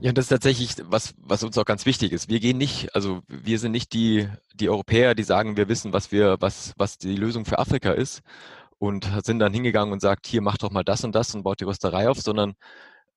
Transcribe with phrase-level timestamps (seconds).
[0.00, 2.28] Ja, das ist tatsächlich was, was uns auch ganz wichtig ist.
[2.28, 6.12] Wir gehen nicht, also wir sind nicht die, die Europäer, die sagen, wir wissen, was
[6.12, 8.22] wir, was, was die Lösung für Afrika ist
[8.78, 11.60] und sind dann hingegangen und sagt, hier macht doch mal das und das und baut
[11.60, 12.54] die Rösterei auf, sondern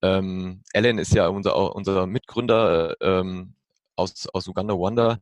[0.01, 3.53] ähm, Alan ist ja unser, unser Mitgründer ähm,
[3.95, 5.19] aus, aus Uganda, Wanda,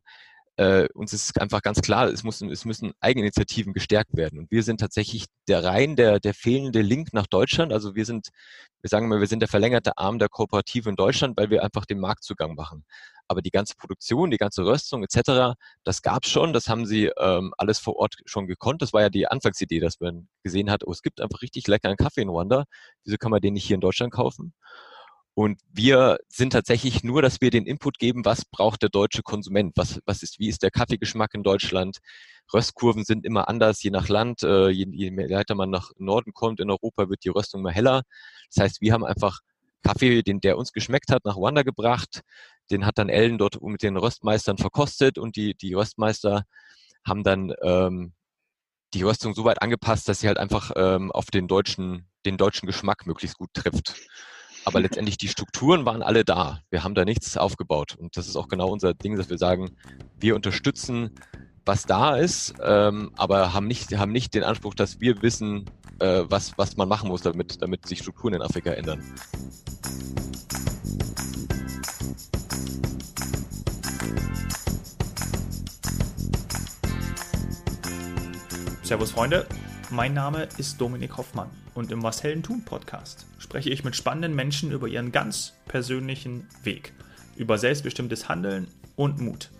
[0.60, 4.38] äh, uns ist einfach ganz klar, es, muss, es müssen Eigeninitiativen gestärkt werden.
[4.38, 7.72] Und wir sind tatsächlich der rein der, der fehlende Link nach Deutschland.
[7.72, 8.28] Also wir sind,
[8.82, 11.86] wir sagen mal, wir sind der verlängerte Arm der Kooperative in Deutschland, weil wir einfach
[11.86, 12.84] den Marktzugang machen.
[13.26, 17.06] Aber die ganze Produktion, die ganze Röstung etc., das gab es schon, das haben sie
[17.18, 18.82] ähm, alles vor Ort schon gekonnt.
[18.82, 21.96] Das war ja die Anfangsidee, dass man gesehen hat, oh, es gibt einfach richtig leckeren
[21.96, 22.64] Kaffee in Rwanda.
[23.04, 24.52] Wieso kann man den nicht hier in Deutschland kaufen?
[25.34, 29.72] Und wir sind tatsächlich nur, dass wir den Input geben, was braucht der deutsche Konsument,
[29.76, 31.98] was, was ist, wie ist der Kaffeegeschmack in Deutschland.
[32.52, 34.42] Röstkurven sind immer anders, je nach Land.
[34.42, 38.02] Äh, je, je weiter man nach Norden kommt in Europa, wird die Röstung immer heller.
[38.52, 39.40] Das heißt, wir haben einfach
[39.82, 42.22] Kaffee, den der uns geschmeckt hat, nach Wanda gebracht.
[42.70, 46.44] Den hat dann Ellen dort mit den Röstmeistern verkostet und die, die Röstmeister
[47.04, 48.12] haben dann ähm,
[48.94, 52.66] die Röstung so weit angepasst, dass sie halt einfach ähm, auf den deutschen, den deutschen
[52.66, 53.94] Geschmack möglichst gut trifft.
[54.64, 56.60] Aber letztendlich die Strukturen waren alle da.
[56.70, 57.96] Wir haben da nichts aufgebaut.
[57.98, 59.70] Und das ist auch genau unser Ding, dass wir sagen,
[60.18, 61.10] wir unterstützen,
[61.64, 65.66] was da ist, ähm, aber haben nicht, haben nicht den Anspruch, dass wir wissen,
[66.00, 69.02] äh, was, was man machen muss, damit, damit sich Strukturen in Afrika ändern.
[78.82, 79.46] Servus Freunde,
[79.90, 84.34] mein Name ist Dominik Hoffmann und im Was Hellen tun Podcast spreche ich mit spannenden
[84.34, 86.92] Menschen über ihren ganz persönlichen Weg,
[87.36, 89.50] über selbstbestimmtes Handeln und Mut.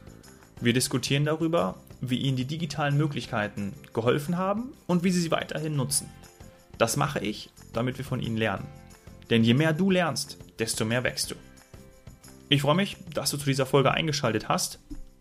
[0.61, 5.75] Wir diskutieren darüber, wie ihnen die digitalen Möglichkeiten geholfen haben und wie sie sie weiterhin
[5.75, 6.09] nutzen.
[6.79, 8.67] Das mache ich, damit wir von ihnen lernen.
[9.31, 11.35] Denn je mehr du lernst, desto mehr wächst du.
[12.49, 14.79] Ich freue mich, dass du zu dieser Folge eingeschaltet hast.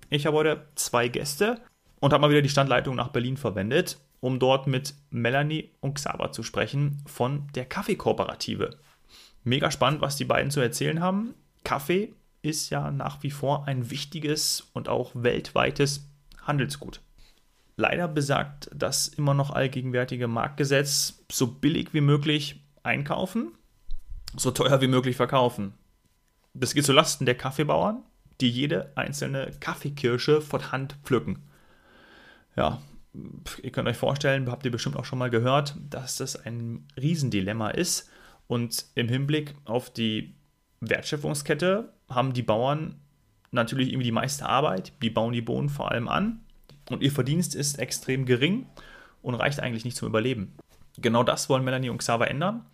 [0.09, 1.61] Ich habe heute zwei Gäste
[1.99, 6.31] und habe mal wieder die Standleitung nach Berlin verwendet um dort mit Melanie und Xaver
[6.31, 8.77] zu sprechen von der Kaffeekooperative.
[9.43, 11.33] Mega spannend, was die beiden zu erzählen haben.
[11.63, 16.09] Kaffee ist ja nach wie vor ein wichtiges und auch weltweites
[16.41, 17.01] Handelsgut.
[17.75, 23.53] Leider besagt das immer noch allgegenwärtige Marktgesetz, so billig wie möglich einkaufen,
[24.35, 25.73] so teuer wie möglich verkaufen.
[26.53, 28.03] Das geht zulasten der Kaffeebauern,
[28.41, 31.43] die jede einzelne Kaffeekirsche von Hand pflücken.
[32.55, 32.81] Ja,
[33.13, 37.69] ihr könnt euch vorstellen, habt ihr bestimmt auch schon mal gehört, dass das ein Riesendilemma
[37.69, 38.09] ist.
[38.47, 40.35] Und im Hinblick auf die
[40.81, 42.99] Wertschöpfungskette haben die Bauern
[43.51, 44.93] natürlich irgendwie die meiste Arbeit.
[45.01, 46.41] Die bauen die Bohnen vor allem an.
[46.89, 48.65] Und ihr Verdienst ist extrem gering
[49.21, 50.55] und reicht eigentlich nicht zum Überleben.
[50.97, 52.65] Genau das wollen Melanie und Xaver ändern.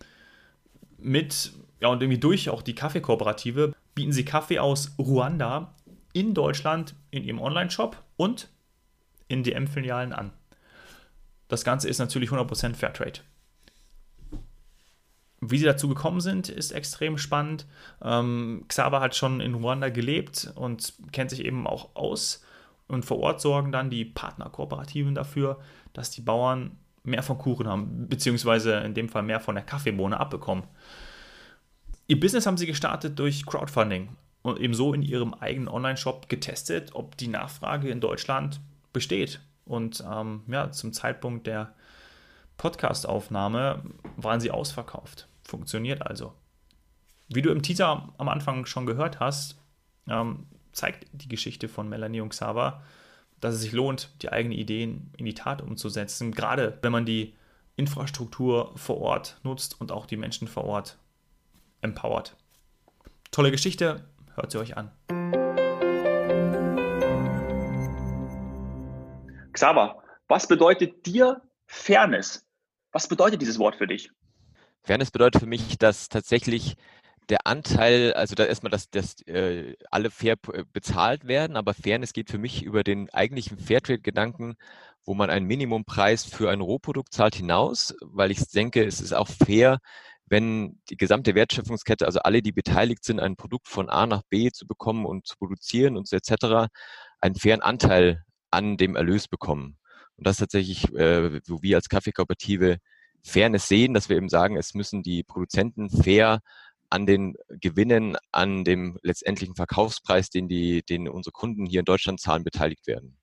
[0.98, 5.74] Mit, ja, und irgendwie durch auch die Kaffeekooperative bieten sie Kaffee aus Ruanda
[6.12, 8.48] in Deutschland in ihrem Online-Shop und
[9.28, 10.32] in DM-Filialen an.
[11.48, 13.20] Das Ganze ist natürlich 100% Fairtrade.
[15.40, 17.66] Wie sie dazu gekommen sind, ist extrem spannend.
[18.02, 22.42] Ähm, Xaver hat schon in Ruanda gelebt und kennt sich eben auch aus.
[22.88, 25.58] Und vor Ort sorgen dann die Partnerkooperativen dafür,
[25.92, 30.18] dass die Bauern mehr von Kuchen haben, beziehungsweise in dem Fall mehr von der Kaffeebohne
[30.18, 30.64] abbekommen.
[32.08, 34.08] Ihr Business haben sie gestartet durch Crowdfunding
[34.42, 38.60] und ebenso in ihrem eigenen Online-Shop getestet, ob die Nachfrage in Deutschland
[38.96, 39.40] besteht.
[39.66, 41.74] Und ähm, ja, zum Zeitpunkt der
[42.56, 43.82] Podcast-Aufnahme
[44.16, 45.28] waren sie ausverkauft.
[45.42, 46.32] Funktioniert also.
[47.28, 49.58] Wie du im Teaser am Anfang schon gehört hast,
[50.08, 52.82] ähm, zeigt die Geschichte von Melanie und Xaver,
[53.40, 57.34] dass es sich lohnt, die eigenen Ideen in die Tat umzusetzen, gerade wenn man die
[57.76, 60.96] Infrastruktur vor Ort nutzt und auch die Menschen vor Ort
[61.82, 62.34] empowert.
[63.30, 64.06] Tolle Geschichte,
[64.36, 64.90] hört sie euch an.
[69.56, 72.46] Xaver, was bedeutet dir Fairness?
[72.92, 74.10] Was bedeutet dieses Wort für dich?
[74.82, 76.76] Fairness bedeutet für mich, dass tatsächlich
[77.30, 82.12] der Anteil, also da erstmal, dass, dass äh, alle fair äh, bezahlt werden, aber Fairness
[82.12, 84.56] geht für mich über den eigentlichen Fairtrade-Gedanken,
[85.06, 89.28] wo man einen Minimumpreis für ein Rohprodukt zahlt, hinaus, weil ich denke, es ist auch
[89.28, 89.78] fair,
[90.26, 94.50] wenn die gesamte Wertschöpfungskette, also alle, die beteiligt sind, ein Produkt von A nach B
[94.50, 96.68] zu bekommen und zu produzieren und so etc.,
[97.20, 98.25] einen fairen Anteil
[98.56, 99.76] an dem Erlös bekommen.
[100.16, 102.78] Und das ist tatsächlich, äh, wo wir als Kaffeekooperative
[103.22, 106.40] Fairness sehen, dass wir eben sagen, es müssen die Produzenten fair
[106.88, 112.20] an den Gewinnen, an dem letztendlichen Verkaufspreis, den die, den unsere Kunden hier in Deutschland
[112.20, 113.18] zahlen, beteiligt werden.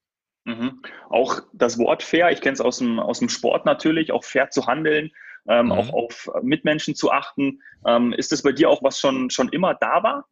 [0.45, 0.81] Mhm.
[1.09, 4.49] Auch das Wort fair, ich kenne es aus dem, aus dem Sport natürlich, auch fair
[4.49, 5.11] zu handeln,
[5.47, 5.71] ähm, mhm.
[5.71, 7.61] auch auf Mitmenschen zu achten.
[7.87, 10.25] Ähm, ist das bei dir auch was schon, schon immer da war?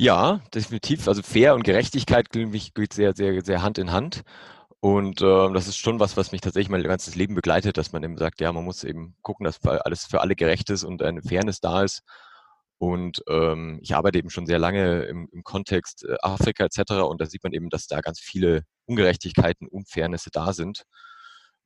[0.00, 1.08] Ja, definitiv.
[1.08, 4.22] Also fair und Gerechtigkeit geht sehr, sehr, sehr Hand in Hand.
[4.80, 8.02] Und äh, das ist schon was, was mich tatsächlich mein ganzes Leben begleitet, dass man
[8.02, 11.20] eben sagt, ja, man muss eben gucken, dass alles für alle gerecht ist und eine
[11.20, 12.02] Fairness da ist.
[12.78, 16.92] Und ähm, ich arbeite eben schon sehr lange im, im Kontext äh, Afrika etc.
[17.02, 20.84] Und da sieht man eben, dass da ganz viele Ungerechtigkeiten, Unfairnisse da sind.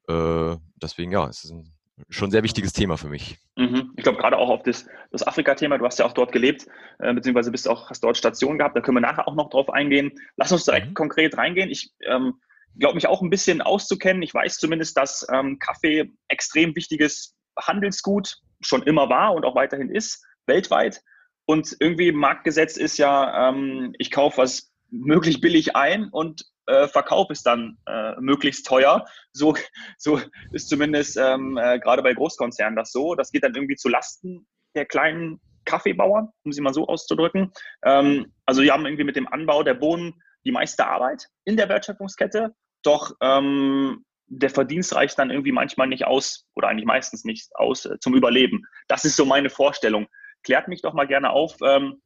[0.08, 1.73] Äh, deswegen, ja, es ist ein
[2.08, 3.38] schon ein sehr wichtiges Thema für mich.
[3.56, 3.92] Mhm.
[3.96, 6.66] Ich glaube, gerade auch auf das, das Afrika-Thema, du hast ja auch dort gelebt,
[6.98, 9.70] äh, beziehungsweise bist auch, hast dort Station gehabt, da können wir nachher auch noch drauf
[9.70, 10.12] eingehen.
[10.36, 10.94] Lass uns direkt mhm.
[10.94, 11.70] konkret reingehen.
[11.70, 12.34] Ich ähm,
[12.78, 14.22] glaube mich auch ein bisschen auszukennen.
[14.22, 19.90] Ich weiß zumindest, dass ähm, Kaffee extrem wichtiges Handelsgut schon immer war und auch weiterhin
[19.90, 21.00] ist, weltweit.
[21.46, 27.32] Und irgendwie Marktgesetz ist ja, ähm, ich kaufe was möglichst billig ein und äh, verkaufe
[27.32, 29.06] es dann äh, möglichst teuer.
[29.32, 29.54] So,
[29.98, 30.20] so
[30.52, 33.14] ist zumindest ähm, äh, gerade bei Großkonzernen das so.
[33.14, 37.52] Das geht dann irgendwie zu Lasten der kleinen Kaffeebauern, um sie mal so auszudrücken.
[37.84, 40.14] Ähm, also die haben irgendwie mit dem Anbau der Bohnen
[40.44, 42.54] die meiste Arbeit in der Wertschöpfungskette.
[42.82, 47.86] Doch ähm, der Verdienst reicht dann irgendwie manchmal nicht aus oder eigentlich meistens nicht aus
[47.86, 48.64] äh, zum Überleben.
[48.88, 50.06] Das ist so meine Vorstellung.
[50.42, 52.02] Klärt mich doch mal gerne auf, ähm,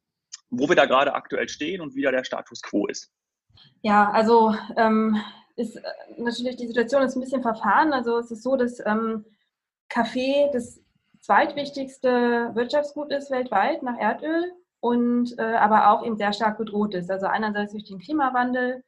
[0.50, 3.12] wo wir da gerade aktuell stehen und wie da der Status quo ist.
[3.82, 5.20] Ja, also ähm,
[5.56, 5.82] ist äh,
[6.16, 7.92] natürlich die Situation ist ein bisschen verfahren.
[7.92, 9.24] Also es ist so, dass ähm,
[9.88, 10.80] Kaffee das
[11.20, 17.10] zweitwichtigste Wirtschaftsgut ist weltweit nach Erdöl und äh, aber auch eben sehr stark bedroht ist.
[17.10, 18.84] Also einerseits durch den Klimawandel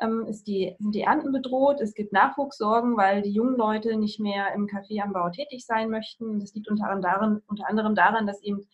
[0.00, 4.20] ähm, ist die, sind die Ernten bedroht, es gibt Nachwuchssorgen, weil die jungen Leute nicht
[4.20, 6.40] mehr im Kaffeeanbau tätig sein möchten.
[6.40, 8.66] Das liegt unter anderem daran, unter anderem daran dass eben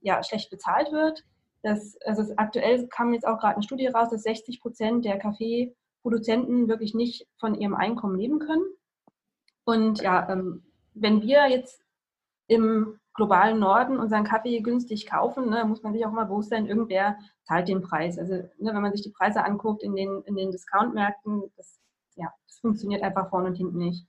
[0.00, 1.24] ja, schlecht bezahlt wird.
[1.62, 6.68] Das, also aktuell kam jetzt auch gerade eine Studie raus, dass 60 Prozent der Kaffeeproduzenten
[6.68, 8.64] wirklich nicht von ihrem Einkommen leben können.
[9.64, 10.64] Und ja, ähm,
[10.94, 11.82] wenn wir jetzt
[12.48, 16.66] im globalen Norden unseren Kaffee günstig kaufen, ne, muss man sich auch immer bewusst sein,
[16.66, 18.18] irgendwer zahlt den Preis.
[18.18, 21.78] Also ne, wenn man sich die Preise anguckt in den, in den Discount-Märkten, das,
[22.16, 24.06] ja, das funktioniert einfach vorne und hinten nicht.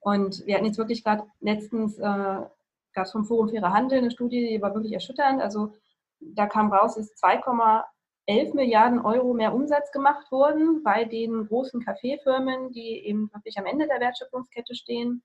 [0.00, 4.10] Und wir hatten jetzt wirklich gerade letztens, äh, gab es vom Forum Fairer Handel eine
[4.10, 5.42] Studie, die war wirklich erschütternd.
[5.42, 5.74] Also
[6.20, 12.72] da kam raus, dass 2,11 Milliarden Euro mehr Umsatz gemacht wurden bei den großen Kaffeefirmen,
[12.72, 15.22] die eben wirklich am Ende der Wertschöpfungskette stehen.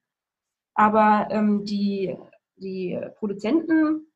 [0.75, 2.17] Aber ähm, die,
[2.55, 4.11] die Produzenten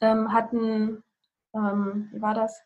[0.00, 1.02] ähm, hatten,
[1.54, 2.60] ähm, wie war das?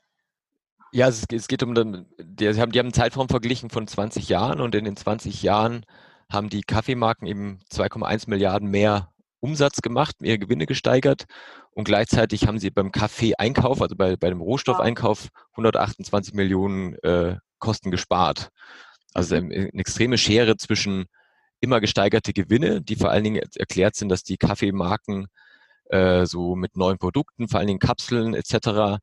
[0.93, 4.61] Ja, es, es geht um, den, die, die haben einen Zeitraum verglichen von 20 Jahren
[4.61, 5.87] und in den 20 Jahren
[6.31, 11.25] haben die Kaffeemarken eben 2,1 Milliarden mehr Umsatz gemacht, mehr Gewinne gesteigert
[11.73, 17.91] und gleichzeitig haben sie beim Kaffee-Einkauf, also bei, bei dem Rohstoffeinkauf, 128 Millionen äh, Kosten
[17.91, 18.51] gespart.
[19.15, 19.51] Also mhm.
[19.51, 21.07] eine extreme Schere zwischen
[21.61, 25.27] immer gesteigerte Gewinne, die vor allen Dingen erklärt sind, dass die Kaffeemarken
[25.87, 29.01] äh, so mit neuen Produkten, vor allen Dingen Kapseln etc.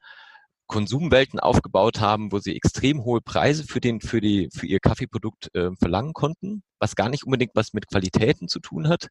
[0.67, 5.53] Konsumwelten aufgebaut haben, wo sie extrem hohe Preise für den für die für ihr Kaffeeprodukt
[5.55, 9.07] äh, verlangen konnten, was gar nicht unbedingt was mit Qualitäten zu tun hat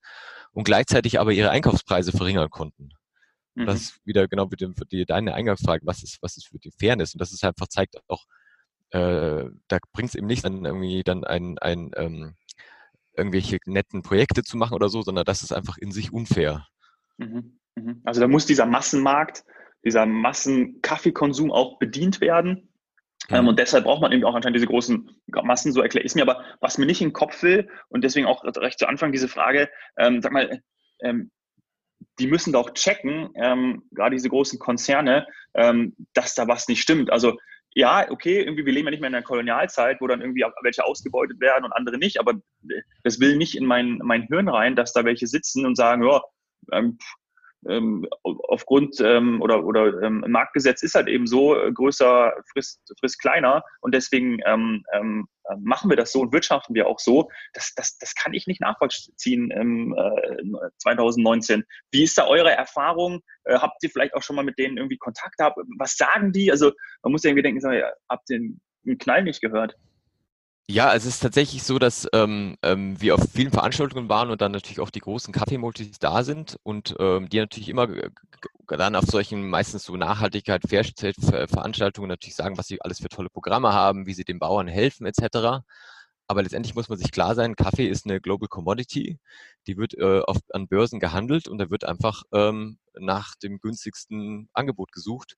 [0.53, 2.91] und gleichzeitig aber ihre Einkaufspreise verringern konnten.
[3.55, 3.67] Mhm.
[3.67, 6.59] Das ist wieder genau für, den, für die, deine Eingangsfrage, was ist was ist für
[6.59, 8.25] die Fairness und das ist einfach zeigt auch,
[8.91, 12.37] äh, da bringt es eben nicht dann irgendwie dann ein ein ähm,
[13.17, 16.67] irgendwelche netten Projekte zu machen oder so, sondern das ist einfach in sich unfair.
[17.17, 17.59] Mhm.
[17.77, 18.03] Mhm.
[18.05, 19.45] Also da muss dieser Massenmarkt
[19.87, 22.69] dieser Massen-Kaffeekonsum auch bedient werden.
[23.31, 23.49] Ähm, mhm.
[23.49, 25.11] und deshalb braucht man eben auch anscheinend diese großen
[25.43, 26.23] Massen, so erkläre ich es mir.
[26.23, 29.29] Aber was mir nicht in den Kopf will, und deswegen auch recht zu Anfang diese
[29.29, 30.63] Frage, ähm, sag mal,
[31.03, 31.31] ähm,
[32.19, 37.11] die müssen doch checken, ähm, gerade diese großen Konzerne, ähm, dass da was nicht stimmt.
[37.11, 37.37] Also
[37.75, 40.85] ja, okay, irgendwie, wir leben ja nicht mehr in der Kolonialzeit, wo dann irgendwie welche
[40.85, 42.35] ausgebeutet werden und andere nicht, aber
[43.03, 46.23] das will nicht in mein, mein Hirn rein, dass da welche sitzen und sagen, ja,
[46.73, 46.99] ähm,
[47.69, 53.21] ähm, aufgrund ähm, oder, oder ähm, Marktgesetz ist halt eben so, äh, größer frisst, frisst
[53.21, 57.31] kleiner und deswegen ähm, ähm, äh, machen wir das so und wirtschaften wir auch so.
[57.55, 61.65] Das, das, das kann ich nicht nachvollziehen ähm, äh, 2019.
[61.91, 63.21] Wie ist da eure Erfahrung?
[63.45, 65.59] Äh, habt ihr vielleicht auch schon mal mit denen irgendwie Kontakt gehabt?
[65.79, 66.51] Was sagen die?
[66.51, 66.73] Also
[67.03, 68.41] man muss ja irgendwie denken, habt ihr
[68.85, 69.77] den Knall nicht gehört?
[70.69, 74.51] Ja, es ist tatsächlich so, dass ähm, ähm, wir auf vielen Veranstaltungen waren und dann
[74.51, 77.87] natürlich auch die großen Kaffeemultis da sind und ähm, die natürlich immer
[78.67, 83.73] dann auf solchen meistens so Nachhaltigkeit, Veranstaltungen natürlich sagen, was sie alles für tolle Programme
[83.73, 85.63] haben, wie sie den Bauern helfen etc.
[86.27, 89.19] Aber letztendlich muss man sich klar sein, Kaffee ist eine Global Commodity,
[89.69, 94.49] die wird äh, oft an Börsen gehandelt und da wird einfach ähm, nach dem günstigsten
[94.53, 95.37] Angebot gesucht.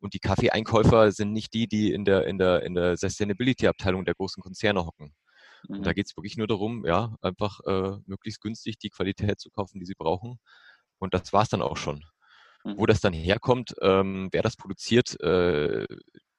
[0.00, 4.14] Und die Kaffeeeinkäufer sind nicht die, die in der, in der, in der Sustainability-Abteilung der
[4.14, 5.14] großen Konzerne hocken.
[5.68, 5.82] Mhm.
[5.82, 9.80] Da geht es wirklich nur darum, ja, einfach äh, möglichst günstig die Qualität zu kaufen,
[9.80, 10.38] die sie brauchen.
[10.98, 12.04] Und das war es dann auch schon.
[12.64, 12.78] Mhm.
[12.78, 15.86] Wo das dann herkommt, ähm, wer das produziert, äh,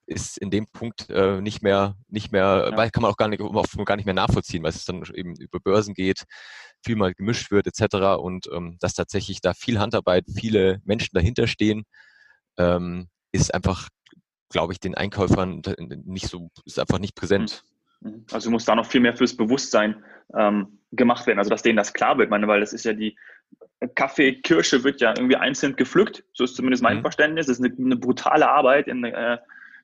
[0.06, 2.78] ist in dem Punkt äh, nicht mehr, nicht mehr, ja.
[2.78, 3.42] weil kann man auch gar nicht,
[3.86, 6.24] gar nicht mehr nachvollziehen, weil es dann eben über Börsen geht,
[6.84, 8.18] viel mal gemischt wird etc.
[8.20, 11.84] Und ähm, dass tatsächlich da viel Handarbeit, viele Menschen dahinter stehen,
[12.58, 13.90] ähm, ist einfach,
[14.50, 15.62] glaube ich, den Einkäufern
[16.06, 17.64] nicht so, ist einfach nicht präsent.
[17.64, 17.70] Mhm.
[18.02, 18.26] Mhm.
[18.32, 20.04] Also muss da noch viel mehr fürs Bewusstsein
[20.38, 23.18] ähm, gemacht werden, also dass denen das klar wird, meine, weil das ist ja die
[23.96, 27.02] Kaffee, Kirsche wird ja irgendwie einzeln gepflückt, so ist zumindest mein mhm.
[27.02, 27.48] Verständnis.
[27.48, 29.38] Das ist eine, eine brutale Arbeit in, äh,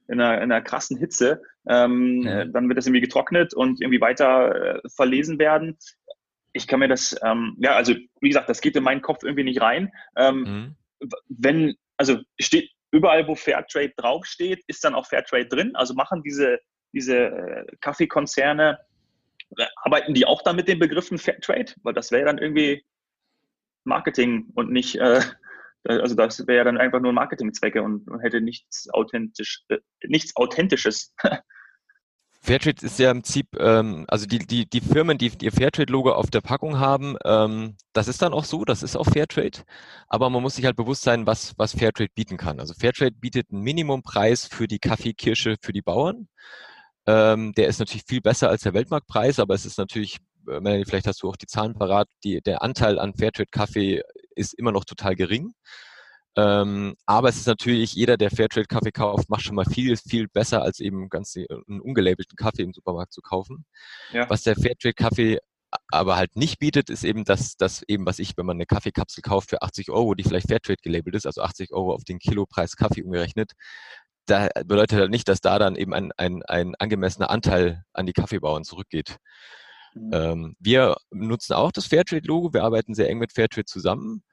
[0.08, 1.42] in, einer, in einer krassen Hitze.
[1.68, 2.28] Ähm, mhm.
[2.28, 5.78] äh, dann wird das irgendwie getrocknet und irgendwie weiter äh, verlesen werden.
[6.52, 9.44] Ich kann mir das, ähm, ja, also wie gesagt, das geht in meinen Kopf irgendwie
[9.44, 9.92] nicht rein.
[10.18, 11.10] Ähm, mhm.
[11.30, 15.76] Wenn, also steht überall, wo Fairtrade draufsteht, ist dann auch Fairtrade drin.
[15.76, 16.60] Also machen diese,
[16.94, 18.80] diese äh, Kaffeekonzerne,
[19.58, 21.74] äh, arbeiten die auch dann mit den Begriffen Fairtrade?
[21.84, 22.86] Weil das wäre dann irgendwie
[23.84, 25.22] Marketing und nicht, äh,
[25.84, 31.14] also das wäre dann einfach nur Marketingzwecke und, hätte nichts authentisch, äh, nichts Authentisches.
[32.46, 36.30] Fairtrade ist ja im Prinzip, ähm, also die, die, die Firmen, die ihr Fairtrade-Logo auf
[36.30, 39.64] der Packung haben, ähm, das ist dann auch so, das ist auch Fairtrade.
[40.08, 42.60] Aber man muss sich halt bewusst sein, was, was Fairtrade bieten kann.
[42.60, 46.28] Also Fairtrade bietet einen Minimumpreis für die Kaffeekirsche für die Bauern.
[47.08, 50.86] Ähm, der ist natürlich viel besser als der Weltmarktpreis, aber es ist natürlich äh, Melanie,
[50.86, 54.04] vielleicht hast du auch die Zahlen parat, die, der Anteil an Fairtrade-Kaffee
[54.36, 55.54] ist immer noch total gering.
[56.38, 60.62] Ähm, aber es ist natürlich, jeder, der Fairtrade-Kaffee kauft, macht schon mal viel, viel besser,
[60.62, 63.66] als eben ganz einen ungelabelten Kaffee im Supermarkt zu kaufen.
[64.12, 64.30] Ja.
[64.30, 65.40] Was der Fairtrade-Kaffee
[65.90, 69.22] aber halt nicht bietet, ist eben das, das eben, was ich, wenn man eine Kaffeekapsel
[69.22, 72.76] kauft für 80 Euro, die vielleicht Fairtrade gelabelt ist, also 80 Euro auf den Kilopreis
[72.76, 73.52] Kaffee umgerechnet,
[74.26, 78.14] da bedeutet halt nicht, dass da dann eben ein, ein, ein angemessener Anteil an die
[78.14, 79.18] Kaffeebauern zurückgeht.
[79.94, 80.10] Mhm.
[80.14, 82.54] Ähm, wir nutzen auch das Fairtrade-Logo.
[82.54, 84.24] Wir arbeiten sehr eng mit Fairtrade zusammen,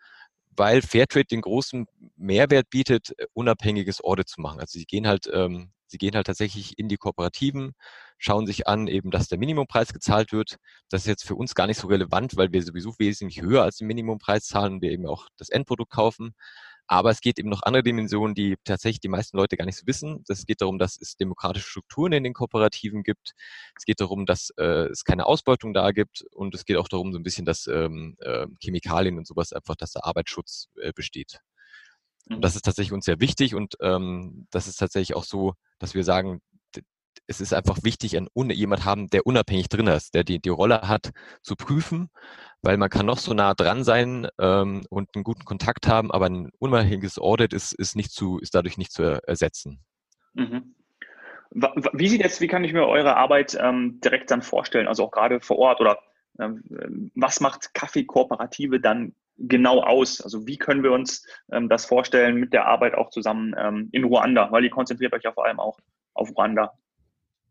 [0.56, 4.60] weil Fairtrade den großen Mehrwert bietet, äh, unabhängiges Audit zu machen.
[4.60, 7.72] Also sie gehen halt, ähm, sie gehen halt tatsächlich in die Kooperativen,
[8.18, 10.56] schauen sich an, eben, dass der Minimumpreis gezahlt wird.
[10.88, 13.76] Das ist jetzt für uns gar nicht so relevant, weil wir sowieso wesentlich höher als
[13.78, 16.34] den Minimumpreis zahlen und wir eben auch das Endprodukt kaufen.
[16.92, 19.86] Aber es geht eben noch andere Dimensionen, die tatsächlich die meisten Leute gar nicht so
[19.86, 20.22] wissen.
[20.28, 23.32] Es geht darum, dass es demokratische Strukturen in den Kooperativen gibt.
[23.78, 26.22] Es geht darum, dass äh, es keine Ausbeutung da gibt.
[26.34, 29.74] Und es geht auch darum, so ein bisschen, dass ähm, äh, Chemikalien und sowas einfach,
[29.74, 31.38] dass der Arbeitsschutz äh, besteht.
[32.28, 35.94] Und das ist tatsächlich uns sehr wichtig und ähm, das ist tatsächlich auch so, dass
[35.94, 36.42] wir sagen,
[37.26, 40.82] es ist einfach wichtig, ein, jemand haben, der unabhängig drin ist, der die, die Rolle
[40.82, 41.10] hat,
[41.42, 42.08] zu prüfen,
[42.62, 46.26] weil man kann noch so nah dran sein ähm, und einen guten Kontakt haben, aber
[46.26, 49.80] ein unabhängiges Audit ist, ist, nicht zu, ist dadurch nicht zu ersetzen.
[50.34, 50.74] Mhm.
[51.92, 55.10] Wie sieht jetzt, wie kann ich mir eure Arbeit ähm, direkt dann vorstellen, also auch
[55.10, 55.98] gerade vor Ort oder
[56.40, 60.22] ähm, was macht Kaffeekooperative dann genau aus?
[60.22, 64.04] Also wie können wir uns ähm, das vorstellen mit der Arbeit auch zusammen ähm, in
[64.04, 65.78] Ruanda, weil ihr konzentriert euch ja vor allem auch
[66.14, 66.72] auf Ruanda.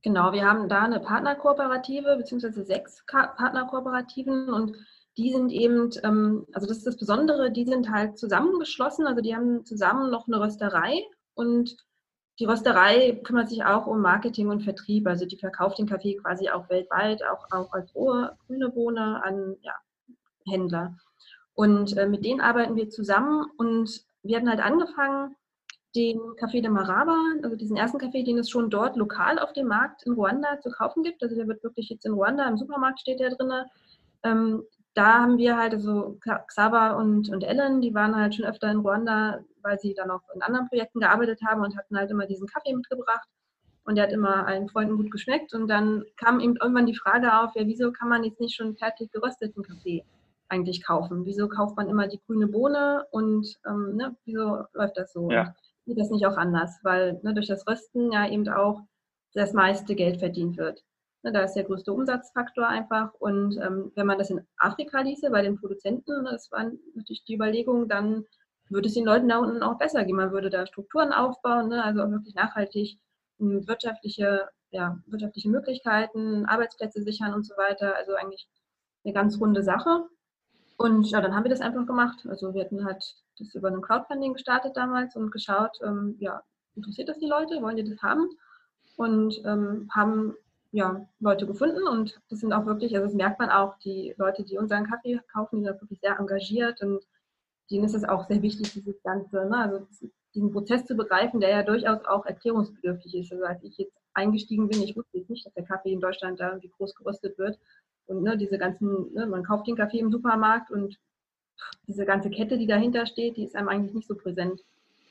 [0.03, 4.75] Genau, wir haben da eine Partnerkooperative, beziehungsweise sechs Partnerkooperativen und
[5.17, 9.36] die sind eben, ähm, also das ist das Besondere, die sind halt zusammengeschlossen, also die
[9.36, 11.03] haben zusammen noch eine Rösterei
[11.36, 11.77] und
[12.39, 16.50] die Rösterei kümmert sich auch um Marketing und Vertrieb, also die verkauft den Kaffee quasi
[16.50, 19.74] auch weltweit, auch, auch als rohe grüne Bohne an ja,
[20.48, 20.98] Händler.
[21.53, 25.36] Und äh, mit denen arbeiten wir zusammen und wir hatten halt angefangen,
[25.95, 29.67] den Café de Maraba, also diesen ersten Kaffee, den es schon dort lokal auf dem
[29.67, 31.21] Markt in Ruanda zu kaufen gibt.
[31.21, 33.51] Also der wird wirklich jetzt in Ruanda, im Supermarkt steht der drin.
[34.24, 36.17] Ähm, da haben wir halt, also
[36.48, 40.21] Xaver und, und Ellen, die waren halt schon öfter in Ruanda, weil sie dann auch
[40.33, 43.27] in anderen Projekten gearbeitet haben und hatten halt immer diesen Kaffee mitgebracht.
[43.83, 45.53] Und der hat immer allen Freunden gut geschmeckt.
[45.53, 48.75] Und dann kam eben irgendwann die Frage auf, ja, wieso kann man jetzt nicht schon
[48.75, 50.05] fertig gerösteten Kaffee
[50.50, 51.25] eigentlich kaufen?
[51.25, 55.31] Wieso kauft man immer die grüne Bohne und ähm, ne, wieso läuft das so?
[55.31, 55.55] Ja
[55.91, 58.81] geht das nicht auch anders, weil ne, durch das Rösten ja eben auch
[59.33, 60.83] das meiste Geld verdient wird.
[61.24, 63.13] Ne, da ist der größte Umsatzfaktor einfach.
[63.15, 67.36] Und ähm, wenn man das in Afrika ließe, bei den Produzenten, das war natürlich die
[67.36, 68.24] Überlegung, dann
[68.69, 70.15] würde es den Leuten da unten auch besser gehen.
[70.15, 72.98] Man würde da Strukturen aufbauen, ne, also auch wirklich nachhaltig
[73.38, 77.95] wirtschaftliche, ja, wirtschaftliche Möglichkeiten, Arbeitsplätze sichern und so weiter.
[77.98, 78.48] Also eigentlich
[79.03, 80.05] eine ganz runde Sache.
[80.81, 82.25] Und ja, dann haben wir das einfach gemacht.
[82.27, 86.41] Also wir hatten halt das über ein Crowdfunding gestartet damals und geschaut, ähm, ja,
[86.75, 88.27] interessiert das die Leute, wollen die das haben?
[88.95, 90.33] Und ähm, haben
[90.71, 94.43] ja, Leute gefunden und das sind auch wirklich, also das merkt man auch, die Leute,
[94.43, 97.03] die unseren Kaffee kaufen, die sind wirklich sehr engagiert und
[97.69, 99.57] denen ist es auch sehr wichtig, dieses Ganze, ne?
[99.57, 99.88] also
[100.33, 103.31] diesen Prozess zu begreifen, der ja durchaus auch erklärungsbedürftig ist.
[103.31, 106.39] Also als ich jetzt eingestiegen bin, ich wusste jetzt nicht, dass der Kaffee in Deutschland
[106.39, 107.59] da irgendwie groß geröstet wird.
[108.08, 110.98] Und ne, diese ganzen, ne, man kauft den Kaffee im Supermarkt und
[111.88, 114.62] diese ganze Kette, die dahinter steht, die ist einem eigentlich nicht so präsent.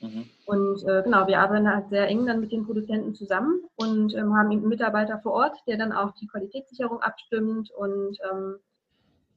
[0.01, 0.25] Mhm.
[0.47, 4.35] Und äh, genau, wir arbeiten halt sehr eng dann mit den Produzenten zusammen und ähm,
[4.37, 8.57] haben einen Mitarbeiter vor Ort, der dann auch die Qualitätssicherung abstimmt und ähm,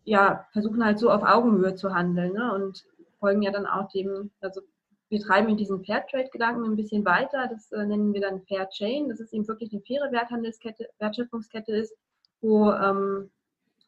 [0.05, 2.53] ja, versuchen halt so auf Augenhöhe zu handeln ne?
[2.53, 2.85] und
[3.19, 4.61] folgen ja dann auch dem, also
[5.09, 7.47] wir treiben in diesen Fairtrade-Gedanken ein bisschen weiter.
[7.47, 9.09] Das äh, nennen wir dann Fair Chain.
[9.09, 11.95] Das ist eben wirklich eine faire Werthandelskette, Wertschöpfungskette ist,
[12.41, 13.29] wo ähm,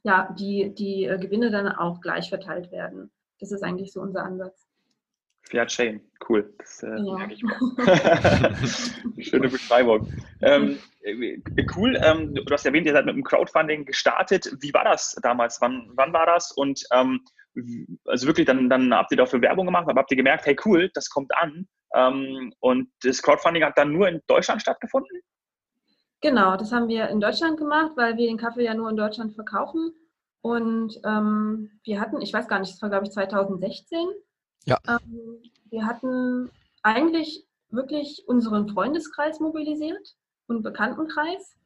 [0.06, 3.12] ja, die, die äh, Gewinne dann auch gleich verteilt werden.
[3.40, 4.68] Das ist eigentlich so unser Ansatz.
[5.50, 6.54] Fair Chain, cool.
[6.60, 7.18] Das äh, ja.
[7.18, 8.56] merke ich mal.
[9.22, 10.12] Schöne Beschreibung.
[10.42, 11.38] Ähm, äh,
[11.76, 14.56] cool, ähm, du hast erwähnt, ihr seid mit dem Crowdfunding gestartet.
[14.62, 15.60] Wie war das damals?
[15.60, 16.52] Wann, wann war das?
[16.52, 17.22] Und ähm,
[18.06, 20.90] also wirklich, dann, dann habt ihr dafür Werbung gemacht, aber habt ihr gemerkt, hey cool,
[20.94, 21.68] das kommt an.
[21.96, 25.22] Ähm, und das Crowdfunding hat dann nur in Deutschland stattgefunden?
[26.26, 29.36] Genau, das haben wir in Deutschland gemacht, weil wir den Kaffee ja nur in Deutschland
[29.36, 29.94] verkaufen.
[30.42, 34.00] Und ähm, wir hatten, ich weiß gar nicht, das war glaube ich 2016.
[34.66, 34.80] Ja.
[34.88, 36.50] Ähm, wir hatten
[36.82, 40.16] eigentlich wirklich unseren Freundeskreis mobilisiert
[40.48, 41.58] und Bekanntenkreis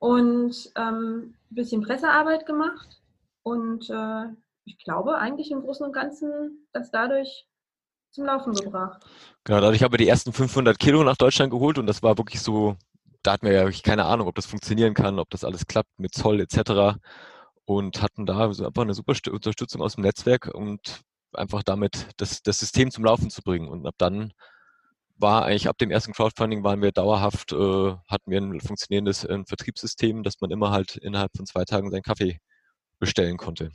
[0.00, 3.00] und ähm, ein bisschen Pressearbeit gemacht.
[3.42, 4.24] Und äh,
[4.66, 7.48] ich glaube eigentlich im Großen und Ganzen das dadurch
[8.10, 9.02] zum Laufen gebracht.
[9.44, 12.42] Genau, dadurch haben wir die ersten 500 Kilo nach Deutschland geholt und das war wirklich
[12.42, 12.76] so,
[13.22, 16.14] da hatten wir ja keine Ahnung, ob das funktionieren kann, ob das alles klappt mit
[16.14, 16.98] Zoll etc.
[17.64, 22.58] Und hatten da einfach eine super Unterstützung aus dem Netzwerk und einfach damit das, das
[22.58, 23.68] System zum Laufen zu bringen.
[23.68, 24.32] Und ab dann
[25.16, 29.38] war eigentlich ab dem ersten Crowdfunding waren wir dauerhaft, äh, hatten wir ein funktionierendes äh,
[29.46, 32.38] Vertriebssystem, dass man immer halt innerhalb von zwei Tagen seinen Kaffee
[33.00, 33.72] bestellen konnte.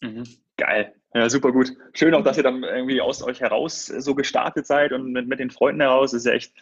[0.00, 0.24] Mhm.
[0.56, 0.94] Geil.
[1.12, 1.72] Ja, super gut.
[1.92, 5.40] Schön auch, dass ihr dann irgendwie aus euch heraus so gestartet seid und mit, mit
[5.40, 6.12] den Freunden heraus.
[6.12, 6.52] Das ist ja echt,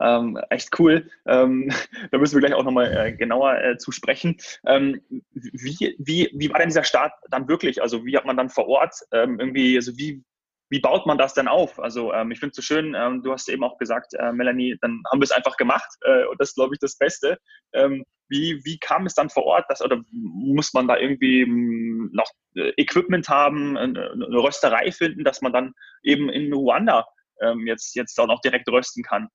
[0.00, 1.10] ähm, echt cool.
[1.26, 1.70] Ähm,
[2.10, 4.38] da müssen wir gleich auch nochmal äh, genauer äh, zu sprechen.
[4.64, 5.02] Ähm,
[5.32, 7.82] wie, wie, wie war denn dieser Start dann wirklich?
[7.82, 10.24] Also wie hat man dann vor Ort ähm, irgendwie, also wie,
[10.70, 11.78] wie baut man das denn auf?
[11.78, 14.76] Also ähm, ich finde es so schön, ähm, du hast eben auch gesagt, äh, Melanie,
[14.80, 17.38] dann haben wir es einfach gemacht äh, und das ist, glaube ich, das Beste.
[17.72, 19.64] Ähm, wie, wie kam es dann vor Ort?
[19.68, 25.24] Dass, oder muss man da irgendwie hm, noch äh, Equipment haben, eine, eine Rösterei finden,
[25.24, 27.06] dass man dann eben in Ruanda
[27.40, 29.28] ähm, jetzt, jetzt auch noch direkt rösten kann?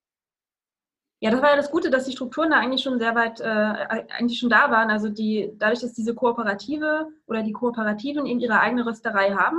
[1.20, 3.44] Ja, das war ja das Gute, dass die Strukturen da eigentlich schon sehr weit, äh,
[3.44, 4.90] eigentlich schon da waren.
[4.90, 9.58] Also die, dadurch, dass diese Kooperative oder die Kooperativen eben ihre eigene Rösterei haben,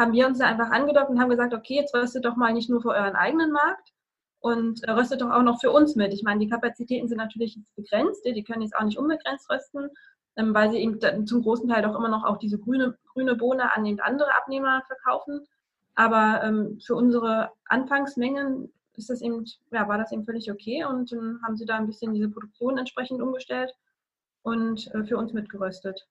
[0.00, 2.70] haben wir uns da einfach angedockt und haben gesagt, okay, jetzt röstet doch mal nicht
[2.70, 3.92] nur für euren eigenen Markt
[4.40, 6.14] und äh, röstet doch auch noch für uns mit.
[6.14, 9.90] Ich meine, die Kapazitäten sind natürlich begrenzt, die können jetzt auch nicht unbegrenzt rösten,
[10.36, 13.76] ähm, weil sie eben zum großen Teil doch immer noch auch diese grüne, grüne Bohne
[13.76, 15.46] an eben andere Abnehmer verkaufen.
[15.94, 21.12] Aber ähm, für unsere Anfangsmengen ist das eben, ja, war das eben völlig okay und
[21.12, 23.74] dann haben sie da ein bisschen diese Produktion entsprechend umgestellt
[24.42, 26.06] und äh, für uns mitgeröstet.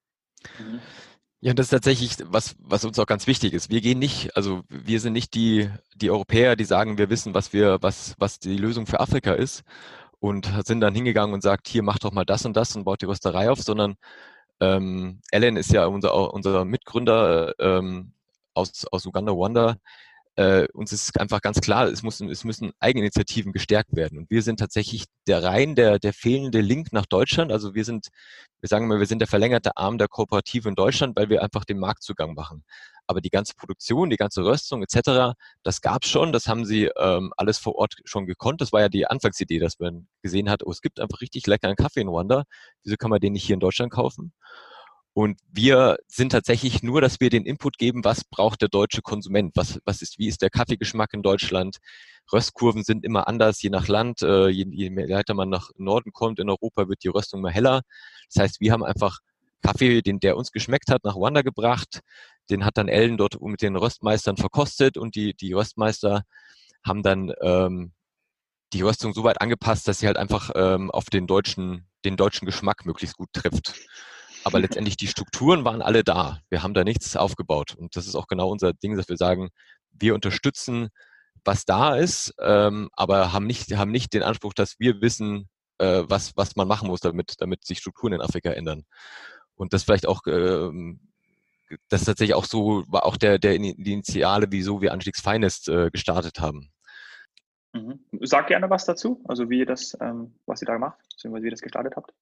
[1.41, 3.69] Ja, das ist tatsächlich was, was uns auch ganz wichtig ist.
[3.69, 7.53] Wir gehen nicht, also wir sind nicht die, die Europäer, die sagen, wir wissen, was
[7.53, 9.63] wir, was, was die Lösung für Afrika ist
[10.19, 13.01] und sind dann hingegangen und sagt, hier macht doch mal das und das und baut
[13.01, 13.95] die Rösterei auf, sondern
[14.59, 18.13] ähm, Ellen ist ja unser, unser Mitgründer ähm,
[18.53, 19.77] aus, aus Uganda, Rwanda,
[20.39, 24.19] äh, uns ist einfach ganz klar, es, muss, es müssen Eigeninitiativen gestärkt werden.
[24.19, 27.51] Und wir sind tatsächlich der rein der, der fehlende Link nach Deutschland.
[27.51, 28.07] Also wir sind,
[28.61, 31.65] wir sagen mal, wir sind der verlängerte Arm der Kooperative in Deutschland, weil wir einfach
[31.65, 32.63] den Marktzugang machen.
[33.05, 36.85] Aber die ganze Produktion, die ganze Röstung etc., das gab es schon, das haben sie
[36.97, 38.61] ähm, alles vor Ort schon gekonnt.
[38.61, 41.75] Das war ja die Anfangsidee, dass man gesehen hat, oh, es gibt einfach richtig leckeren
[41.75, 42.43] Kaffee in Rwanda.
[42.85, 44.31] Wieso kann man den nicht hier in Deutschland kaufen?
[45.13, 49.51] Und wir sind tatsächlich nur, dass wir den Input geben, was braucht der deutsche Konsument,
[49.55, 51.77] was, was ist, wie ist der Kaffeegeschmack in Deutschland.
[52.31, 54.21] Röstkurven sind immer anders, je nach Land.
[54.21, 57.81] Äh, je, je weiter man nach Norden kommt in Europa, wird die Röstung immer heller.
[58.31, 59.19] Das heißt, wir haben einfach
[59.61, 62.01] Kaffee, den der uns geschmeckt hat, nach Ruanda gebracht.
[62.49, 66.23] Den hat dann Ellen dort mit den Röstmeistern verkostet und die, die Röstmeister
[66.83, 67.93] haben dann ähm,
[68.73, 72.45] die Röstung so weit angepasst, dass sie halt einfach ähm, auf den deutschen, den deutschen
[72.45, 73.73] Geschmack möglichst gut trifft.
[74.43, 76.39] Aber letztendlich die Strukturen waren alle da.
[76.49, 77.75] Wir haben da nichts aufgebaut.
[77.75, 79.49] Und das ist auch genau unser Ding, dass wir sagen,
[79.91, 80.89] wir unterstützen,
[81.43, 86.03] was da ist, ähm, aber haben nicht, haben nicht den Anspruch, dass wir wissen, äh,
[86.07, 88.85] was, was man machen muss, damit, damit sich Strukturen in Afrika ändern.
[89.55, 90.99] Und das vielleicht auch, ähm,
[91.89, 95.89] das ist tatsächlich auch so, war auch der, der Initiale, wieso wir Anstiegs Finest äh,
[95.91, 96.71] gestartet haben.
[97.73, 97.99] Mhm.
[98.21, 101.47] Sag gerne was dazu, also wie ihr das, ähm, was ihr da gemacht, beziehungsweise wie
[101.47, 102.13] ihr das gestartet habt.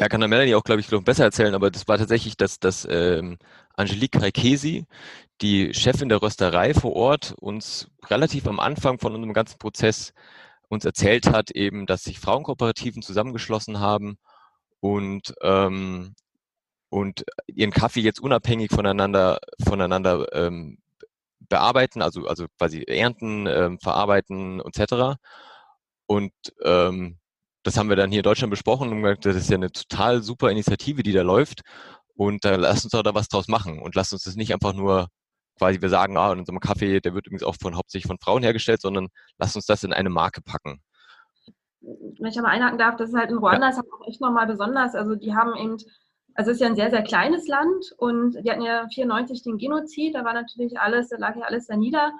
[0.00, 2.58] Ja, kann der Melanie auch, glaube ich, noch besser erzählen, aber das war tatsächlich, dass,
[2.58, 3.36] dass ähm,
[3.76, 4.86] Angelique Raikesi,
[5.42, 10.14] die Chefin der Rösterei vor Ort, uns relativ am Anfang von unserem ganzen Prozess
[10.70, 14.16] uns erzählt hat, eben, dass sich Frauenkooperativen zusammengeschlossen haben
[14.80, 16.14] und, ähm,
[16.88, 20.78] und ihren Kaffee jetzt unabhängig voneinander, voneinander ähm,
[21.40, 25.18] bearbeiten, also, also quasi ernten, ähm, verarbeiten etc.
[26.06, 26.32] Und
[26.64, 27.19] ähm,
[27.62, 30.22] das haben wir dann hier in Deutschland besprochen und gesagt, das ist ja eine total
[30.22, 31.62] super Initiative, die da läuft.
[32.14, 34.74] Und äh, lasst uns doch da was draus machen und lasst uns das nicht einfach
[34.74, 35.08] nur
[35.58, 38.42] quasi, wir sagen, ah, in unserem Kaffee, der wird übrigens auch von hauptsächlich von Frauen
[38.42, 40.82] hergestellt, sondern lasst uns das in eine Marke packen.
[41.80, 43.70] Wenn ich einmal einhaken darf, das ist halt in Ruanda ja.
[43.70, 44.94] ist halt auch echt nochmal besonders.
[44.94, 45.76] Also die haben eben,
[46.34, 49.58] also es ist ja ein sehr, sehr kleines Land und die hatten ja 94 den
[49.58, 52.12] Genozid, da war natürlich alles, da lag ja alles da nieder.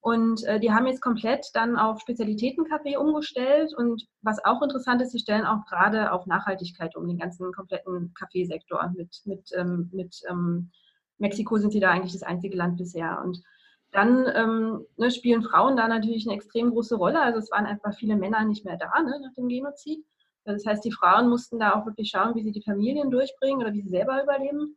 [0.00, 3.74] Und äh, die haben jetzt komplett dann auf Spezialitätenkaffee umgestellt.
[3.76, 8.14] Und was auch interessant ist, sie stellen auch gerade auf Nachhaltigkeit um, den ganzen kompletten
[8.14, 8.92] Kaffeesektor.
[8.96, 10.70] Mit, mit, ähm, mit ähm,
[11.18, 13.20] Mexiko sind sie da eigentlich das einzige Land bisher.
[13.24, 13.42] Und
[13.90, 17.20] dann ähm, ne, spielen Frauen da natürlich eine extrem große Rolle.
[17.20, 20.04] Also es waren einfach viele Männer nicht mehr da ne, nach dem Genozid.
[20.44, 23.72] Das heißt, die Frauen mussten da auch wirklich schauen, wie sie die Familien durchbringen oder
[23.72, 24.76] wie sie selber überleben.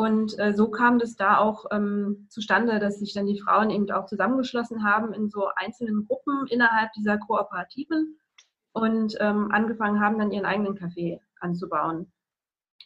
[0.00, 3.90] Und äh, so kam das da auch ähm, zustande, dass sich dann die Frauen eben
[3.90, 8.18] auch zusammengeschlossen haben in so einzelnen Gruppen innerhalb dieser Kooperativen
[8.72, 12.10] und ähm, angefangen haben, dann ihren eigenen Kaffee anzubauen.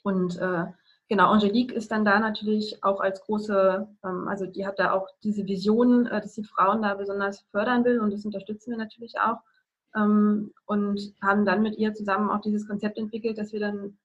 [0.03, 0.65] Und äh,
[1.09, 5.07] genau, Angelique ist dann da natürlich auch als große, ähm, also die hat da auch
[5.23, 9.21] diese Vision, äh, dass sie Frauen da besonders fördern will und das unterstützen wir natürlich
[9.21, 9.39] auch.
[9.95, 13.99] Ähm, und haben dann mit ihr zusammen auch dieses Konzept entwickelt, dass wir dann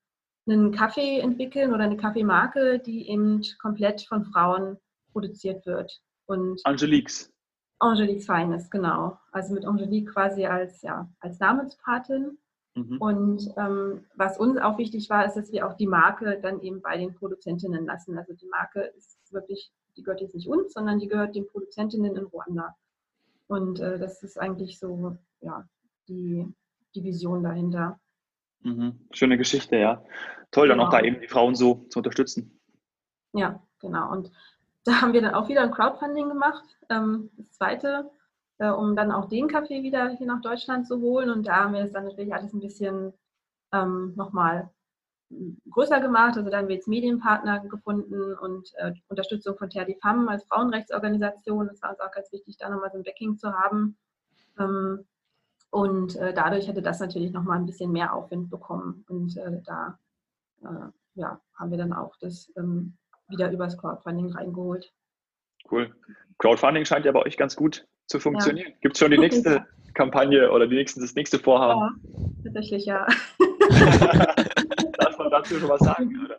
[0.47, 4.77] einen Kaffee entwickeln oder eine Kaffeemarke, die eben komplett von Frauen
[5.11, 6.01] produziert wird.
[6.25, 7.31] Und Angeliques.
[7.79, 9.17] Angeliques Feines, genau.
[9.31, 12.37] Also mit Angelique quasi als, ja, als Namenspatin.
[12.75, 12.97] Mhm.
[12.97, 16.81] Und ähm, was uns auch wichtig war, ist, dass wir auch die Marke dann eben
[16.81, 18.17] bei den Produzentinnen lassen.
[18.17, 22.15] Also die Marke ist wirklich, die gehört jetzt nicht uns, sondern die gehört den Produzentinnen
[22.15, 22.75] in Ruanda.
[23.47, 25.67] Und äh, das ist eigentlich so, ja,
[26.07, 26.45] die,
[26.93, 27.99] die Vision dahinter.
[28.61, 28.99] Mhm.
[29.11, 30.03] Schöne Geschichte, ja.
[30.51, 30.87] Toll, dann genau.
[30.87, 32.59] auch da eben die Frauen so zu unterstützen.
[33.33, 34.11] Ja, genau.
[34.11, 34.31] Und
[34.83, 38.09] da haben wir dann auch wieder ein Crowdfunding gemacht, ähm, das zweite,
[38.57, 41.29] äh, um dann auch den Kaffee wieder hier nach Deutschland zu holen.
[41.29, 43.13] Und da haben wir es dann natürlich alles ein bisschen
[43.71, 44.69] ähm, nochmal
[45.69, 46.37] größer gemacht.
[46.37, 50.43] Also da haben wir jetzt Medienpartner gefunden und äh, Unterstützung von Terre de Femme als
[50.45, 51.67] Frauenrechtsorganisation.
[51.67, 53.97] Das war uns auch ganz wichtig, da nochmal so ein Backing zu haben.
[54.57, 55.05] Ähm,
[55.71, 59.05] und äh, dadurch hätte das natürlich nochmal ein bisschen mehr Aufwind bekommen.
[59.07, 59.99] Und äh, da
[60.63, 64.91] äh, ja, haben wir dann auch das ähm, wieder übers Crowdfunding reingeholt.
[65.69, 65.93] Cool.
[66.39, 68.69] Crowdfunding scheint ja bei euch ganz gut zu funktionieren.
[68.69, 68.77] Ja.
[68.81, 72.01] Gibt es schon die nächste Kampagne oder die nächste, das nächste Vorhaben?
[72.17, 73.05] Ja, tatsächlich ja.
[74.97, 76.17] Darf man dazu schon was sagen?
[76.25, 76.37] Oder?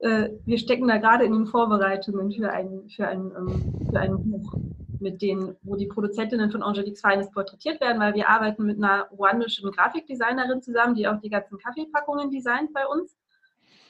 [0.00, 4.30] Äh, wir stecken da gerade in den Vorbereitungen für ein, für ein, ähm, für ein
[4.30, 4.54] Buch
[5.00, 9.08] mit denen, wo die Produzentinnen von Angelique's Feines porträtiert werden, weil wir arbeiten mit einer
[9.10, 13.16] ruandischen Grafikdesignerin zusammen, die auch die ganzen Kaffeepackungen designt bei uns.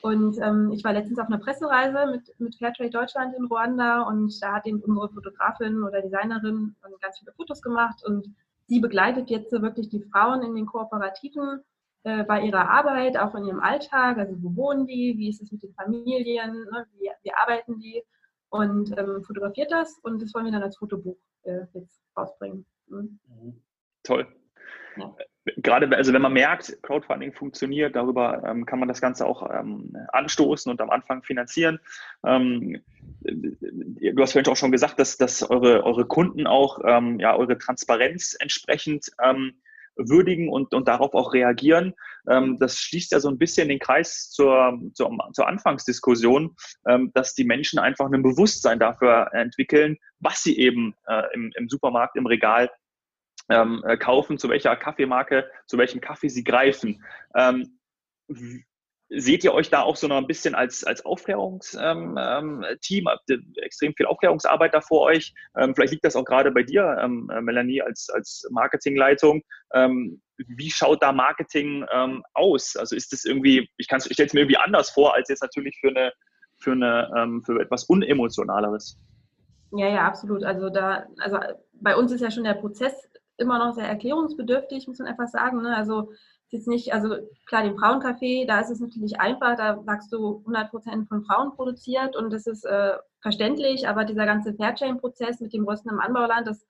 [0.00, 4.32] Und ähm, ich war letztens auf einer Pressereise mit, mit Fairtrade Deutschland in Ruanda und
[4.42, 8.32] da hat eben unsere Fotografin oder Designerin ganz viele Fotos gemacht und
[8.66, 11.64] sie begleitet jetzt wirklich die Frauen in den Kooperativen
[12.04, 14.18] äh, bei ihrer Arbeit, auch in ihrem Alltag.
[14.18, 16.86] Also wo wohnen die, wie ist es mit den Familien, ne?
[16.92, 18.02] wie, wie arbeiten die?
[18.50, 22.66] Und ähm, fotografiert das und das wollen wir dann als Fotobuch äh, jetzt rausbringen.
[22.88, 23.18] Mhm.
[24.02, 24.26] Toll.
[24.96, 25.14] Ja.
[25.56, 29.96] Gerade also wenn man merkt, Crowdfunding funktioniert, darüber ähm, kann man das Ganze auch ähm,
[30.12, 31.78] anstoßen und am Anfang finanzieren.
[32.24, 32.82] Ähm,
[33.20, 37.56] du hast vorhin auch schon gesagt, dass, dass eure, eure Kunden auch ähm, ja, eure
[37.56, 39.54] Transparenz entsprechend ähm,
[39.98, 41.94] würdigen und, und darauf auch reagieren.
[42.28, 46.54] Ähm, das schließt ja so ein bisschen den Kreis zur, zur, zur Anfangsdiskussion,
[46.86, 51.68] ähm, dass die Menschen einfach ein Bewusstsein dafür entwickeln, was sie eben äh, im, im
[51.68, 52.70] Supermarkt, im Regal
[53.48, 57.02] ähm, äh, kaufen, zu welcher Kaffeemarke, zu welchem Kaffee sie greifen.
[59.10, 62.16] Seht ihr euch da auch so noch ein bisschen als, als Aufklärungsteam?
[62.18, 65.32] Ähm, ähm Habt ihr extrem viel Aufklärungsarbeit da vor euch?
[65.56, 69.42] Ähm, vielleicht liegt das auch gerade bei dir, ähm, äh, Melanie, als, als Marketingleitung.
[69.72, 72.76] Ähm, wie schaut da Marketing ähm, aus?
[72.76, 75.76] Also ist das irgendwie, ich, ich stelle es mir irgendwie anders vor, als jetzt natürlich
[75.80, 76.12] für eine,
[76.56, 78.98] für eine, für etwas Unemotionaleres.
[79.72, 80.44] Ja, ja, absolut.
[80.44, 81.38] Also da, also
[81.72, 85.62] bei uns ist ja schon der Prozess immer noch sehr erklärungsbedürftig, muss man einfach sagen.
[85.62, 85.76] Ne?
[85.76, 86.12] Also
[86.50, 90.70] jetzt nicht, also klar, den Frauencafé, da ist es natürlich einfach, da sagst du 100
[90.70, 95.66] Prozent von Frauen produziert und das ist äh, verständlich, aber dieser ganze Fairchain-Prozess mit dem
[95.66, 96.66] Rösten im Anbauland, das,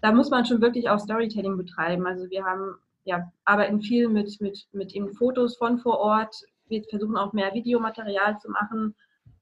[0.00, 2.06] da muss man schon wirklich auch Storytelling betreiben.
[2.06, 6.36] Also wir haben, ja, arbeiten viel mit, mit, mit eben Fotos von vor Ort,
[6.68, 8.94] wir versuchen auch mehr Videomaterial zu machen,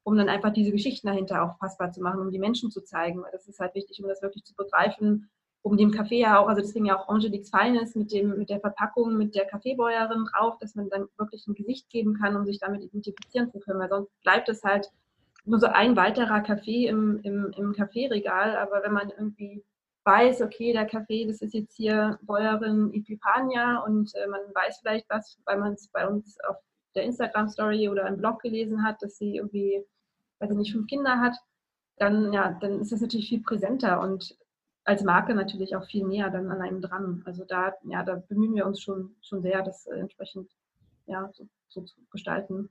[0.02, 3.22] um dann einfach diese Geschichten dahinter auch fassbar zu machen, um die Menschen zu zeigen,
[3.22, 5.30] weil das ist halt wichtig, um das wirklich zu begreifen,
[5.64, 8.60] um dem Kaffee ja auch, also deswegen ja auch Angelique's Feines mit, dem, mit der
[8.60, 12.58] Verpackung, mit der Kaffeebäuerin drauf, dass man dann wirklich ein Gesicht geben kann, um sich
[12.58, 14.90] damit identifizieren zu können, weil sonst bleibt es halt
[15.46, 19.64] nur so ein weiterer Kaffee im, im, im Kaffeeregal, aber wenn man irgendwie
[20.04, 25.08] weiß, okay, der Kaffee, das ist jetzt hier Bäuerin Epipania und äh, man weiß vielleicht
[25.08, 26.56] was, weil man es bei uns auf
[26.94, 29.82] der Instagram-Story oder im Blog gelesen hat, dass sie irgendwie,
[30.40, 31.36] weiß ich nicht, fünf Kinder hat,
[31.96, 34.36] dann, ja, dann ist das natürlich viel präsenter und
[34.84, 37.22] als Marke natürlich auch viel näher dann an einem dran.
[37.24, 40.50] Also da, ja, da bemühen wir uns schon, schon sehr, das äh, entsprechend
[41.06, 42.68] ja, so, so zu gestalten.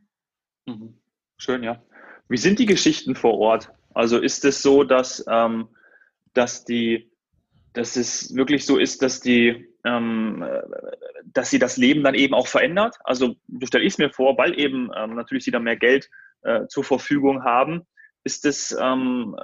[0.65, 0.97] Mhm.
[1.37, 1.81] Schön, ja.
[2.29, 3.71] Wie sind die Geschichten vor Ort?
[3.93, 5.67] Also ist es so, dass, ähm,
[6.33, 7.11] dass die,
[7.73, 10.45] dass es wirklich so ist, dass die, ähm,
[11.25, 12.97] dass sie das Leben dann eben auch verändert?
[13.03, 16.09] Also so stelle ich es mir vor, weil eben ähm, natürlich sie dann mehr Geld
[16.43, 17.85] äh, zur Verfügung haben,
[18.25, 19.35] ist es, ähm,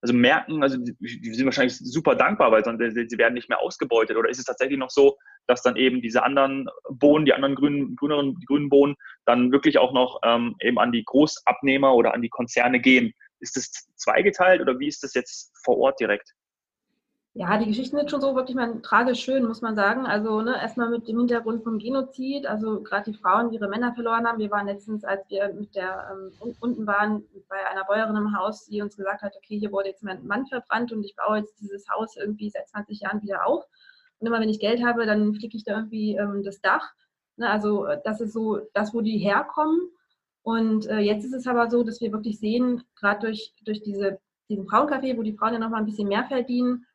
[0.00, 3.60] also merken, also die, die, sind wahrscheinlich super dankbar, weil sonst, sie werden nicht mehr
[3.60, 4.16] ausgebeutet.
[4.16, 7.94] Oder ist es tatsächlich noch so, dass dann eben diese anderen Bohnen, die anderen grünen,
[7.94, 12.28] grüneren, grünen Bohnen, dann wirklich auch noch ähm, eben an die Großabnehmer oder an die
[12.28, 13.12] Konzerne gehen?
[13.38, 16.32] Ist das zweigeteilt oder wie ist das jetzt vor Ort direkt?
[17.38, 20.06] Ja, die Geschichten sind schon so wirklich mal tragisch schön, muss man sagen.
[20.06, 23.92] Also ne, erstmal mit dem Hintergrund vom Genozid, also gerade die Frauen, die ihre Männer
[23.92, 24.38] verloren haben.
[24.38, 28.64] Wir waren letztens, als wir mit der ähm, unten waren, bei einer Bäuerin im Haus,
[28.64, 31.60] die uns gesagt hat, okay, hier wurde jetzt mein Mann verbrannt und ich baue jetzt
[31.60, 33.66] dieses Haus irgendwie seit 20 Jahren wieder auf.
[34.18, 36.90] Und immer wenn ich Geld habe, dann flicke ich da irgendwie ähm, das Dach.
[37.36, 39.90] Ne, also das ist so das, wo die herkommen.
[40.40, 44.20] Und äh, jetzt ist es aber so, dass wir wirklich sehen, gerade durch, durch diese,
[44.48, 46.86] diesen Frauencafé, wo die Frauen ja nochmal ein bisschen mehr verdienen,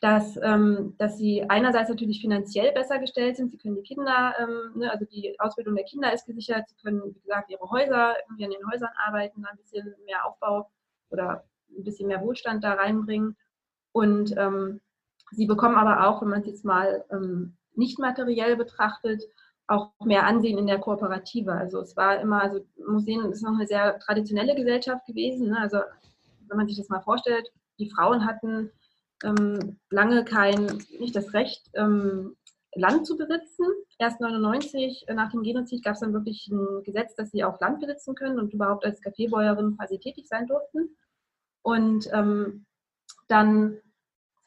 [0.00, 3.50] dass, ähm, dass sie einerseits natürlich finanziell besser gestellt sind.
[3.50, 6.68] Sie können die Kinder, ähm, ne, also die Ausbildung der Kinder ist gesichert.
[6.68, 10.70] Sie können, wie gesagt, ihre Häuser, irgendwie an den Häusern arbeiten, ein bisschen mehr Aufbau
[11.10, 11.44] oder
[11.76, 13.36] ein bisschen mehr Wohlstand da reinbringen.
[13.92, 14.80] Und ähm,
[15.32, 19.22] sie bekommen aber auch, wenn man es jetzt mal ähm, nicht materiell betrachtet,
[19.66, 21.52] auch mehr Ansehen in der Kooperative.
[21.52, 25.50] Also es war immer, also Museen ist noch eine sehr traditionelle Gesellschaft gewesen.
[25.50, 25.58] Ne?
[25.58, 25.78] Also
[26.48, 28.72] wenn man sich das mal vorstellt, die Frauen hatten
[29.22, 32.36] lange kein, nicht das Recht, ähm,
[32.74, 33.66] Land zu besitzen.
[33.98, 37.60] Erst 99 äh, nach dem Genozid gab es dann wirklich ein Gesetz, dass sie auch
[37.60, 40.96] Land besitzen können und überhaupt als Kaffeebäuerin quasi tätig sein durften.
[41.62, 42.64] Und ähm,
[43.28, 43.78] dann,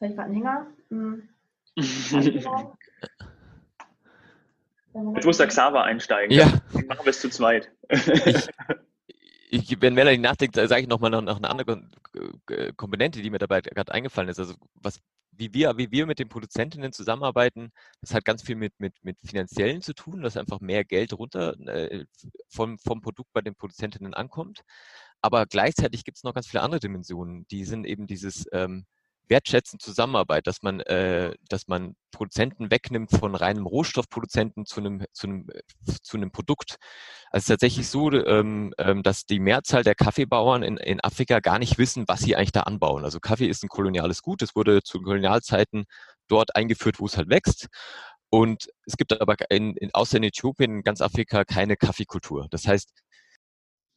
[0.00, 0.66] habe ich gerade einen Hänger.
[0.88, 1.28] Hm.
[5.16, 6.36] Jetzt muss der Xaver einsteigen.
[6.36, 6.46] Ja.
[6.86, 7.72] Machen wir es zu zweit.
[7.88, 8.48] Ich,
[9.54, 11.88] ich, wenn Melanie nachdenkt, sage ich nochmal noch, noch eine andere
[12.76, 14.40] Komponente, die mir dabei gerade eingefallen ist.
[14.40, 18.72] Also was, wie wir, wie wir mit den Produzentinnen zusammenarbeiten, das hat ganz viel mit,
[18.78, 22.04] mit, mit finanziellen zu tun, dass einfach mehr Geld runter äh,
[22.48, 24.62] vom, vom Produkt bei den Produzentinnen ankommt.
[25.20, 27.46] Aber gleichzeitig gibt es noch ganz viele andere Dimensionen.
[27.48, 28.86] Die sind eben dieses ähm,
[29.28, 35.26] wertschätzend Zusammenarbeit, dass man, äh, dass man Produzenten wegnimmt von reinem Rohstoffproduzenten zu einem, zu
[35.26, 35.46] einem,
[36.02, 36.76] zu einem Produkt.
[37.30, 41.40] Also es ist tatsächlich so, ähm, ähm, dass die Mehrzahl der Kaffeebauern in, in Afrika
[41.40, 43.04] gar nicht wissen, was sie eigentlich da anbauen.
[43.04, 44.42] Also Kaffee ist ein koloniales Gut.
[44.42, 45.84] Es wurde zu Kolonialzeiten
[46.28, 47.68] dort eingeführt, wo es halt wächst.
[48.30, 52.48] Und es gibt aber in, in, außer in Äthiopien in ganz Afrika keine Kaffeekultur.
[52.50, 52.90] Das heißt,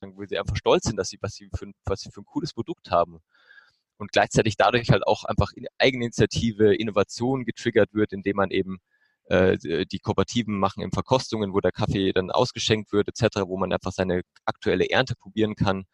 [0.01, 2.53] wo sie einfach stolz sind, dass sie, was sie für, was sie für ein cooles
[2.53, 3.19] Produkt haben
[3.97, 8.77] und gleichzeitig dadurch halt auch einfach in Eigeninitiative, Innovation getriggert wird, indem man eben
[9.25, 13.73] äh, die Kooperativen machen in Verkostungen, wo der Kaffee dann ausgeschenkt wird etc., wo man
[13.73, 15.85] einfach seine aktuelle Ernte probieren kann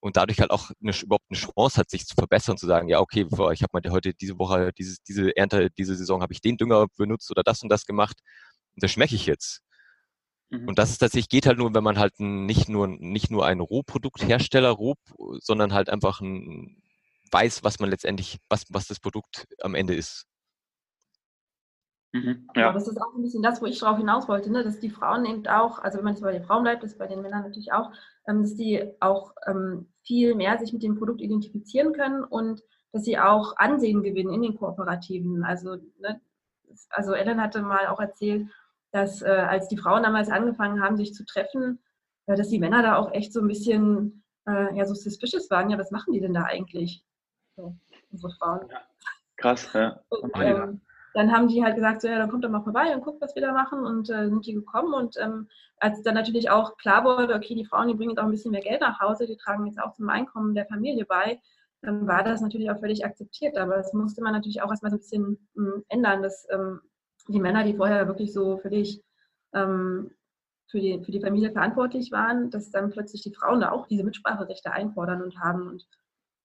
[0.00, 2.98] und dadurch halt auch eine, überhaupt eine Chance hat, sich zu verbessern, zu sagen, ja,
[2.98, 6.56] okay, ich habe mal heute diese Woche, dieses, diese Ernte, diese Saison habe ich den
[6.56, 8.18] Dünger benutzt oder das und das gemacht
[8.74, 9.62] und das schmecke ich jetzt.
[10.50, 10.68] Mhm.
[10.68, 13.60] Und das ist tatsächlich, geht halt nur, wenn man halt nicht nur, nicht nur ein
[13.60, 14.96] Rohprodukthersteller, Roh,
[15.38, 16.81] sondern halt einfach ein
[17.32, 20.26] weiß, was man letztendlich, was, was das Produkt am Ende ist.
[22.12, 22.68] Mhm, ja.
[22.68, 24.62] Aber das ist auch ein bisschen das, wo ich darauf hinaus wollte, ne?
[24.62, 26.98] dass die Frauen eben auch, also wenn man jetzt bei den Frauen bleibt, das ist
[26.98, 27.90] bei den Männern natürlich auch,
[28.28, 33.04] ähm, dass die auch ähm, viel mehr sich mit dem Produkt identifizieren können und dass
[33.04, 35.42] sie auch Ansehen gewinnen in den Kooperativen.
[35.42, 36.20] Also, ne?
[36.90, 38.46] also Ellen hatte mal auch erzählt,
[38.90, 41.82] dass äh, als die Frauen damals angefangen haben, sich zu treffen,
[42.26, 45.70] äh, dass die Männer da auch echt so ein bisschen äh, ja, so suspicious waren.
[45.70, 47.02] Ja, was machen die denn da eigentlich?
[47.56, 47.74] So,
[48.10, 48.68] unsere Frauen.
[48.70, 48.80] Ja.
[49.36, 50.00] Krass, ja.
[50.08, 50.80] Und, ähm,
[51.14, 53.34] dann haben die halt gesagt, so, ja, dann kommt doch mal vorbei und guckt, was
[53.34, 57.04] wir da machen und äh, sind die gekommen und ähm, als dann natürlich auch klar
[57.04, 59.36] wurde, okay, die Frauen, die bringen jetzt auch ein bisschen mehr Geld nach Hause, die
[59.36, 61.40] tragen jetzt auch zum Einkommen der Familie bei,
[61.82, 64.96] dann war das natürlich auch völlig akzeptiert, aber das musste man natürlich auch erstmal so
[64.96, 66.80] ein bisschen mh, hm, ändern, dass ähm,
[67.28, 69.02] die Männer, die vorher wirklich so völlig
[69.52, 70.12] ähm,
[70.68, 74.04] für, die, für die Familie verantwortlich waren, dass dann plötzlich die Frauen da auch diese
[74.04, 75.86] Mitspracherechte einfordern und haben und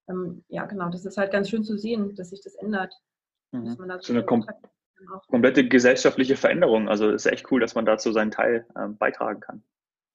[0.10, 2.94] ähm, ja, genau, das ist halt ganz schön zu sehen, dass sich das ändert.
[3.52, 3.76] Mhm.
[3.76, 4.46] So, so eine kom
[5.28, 6.90] komplette gesellschaftliche Veränderung.
[6.90, 9.64] Also ist echt cool, dass man dazu seinen Teil ähm, beitragen kann.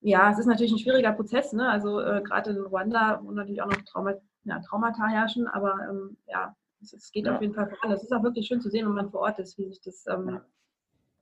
[0.01, 1.53] ja, es ist natürlich ein schwieriger Prozess.
[1.53, 1.69] Ne?
[1.69, 6.17] Also äh, gerade in Ruanda, wo natürlich auch noch Trauma, ja, Traumata herrschen, aber ähm,
[6.27, 7.35] ja, es, es geht ja.
[7.35, 7.91] auf jeden Fall voran.
[7.91, 10.05] Es ist auch wirklich schön zu sehen, wenn man vor Ort ist, wie sich das,
[10.07, 10.41] ähm,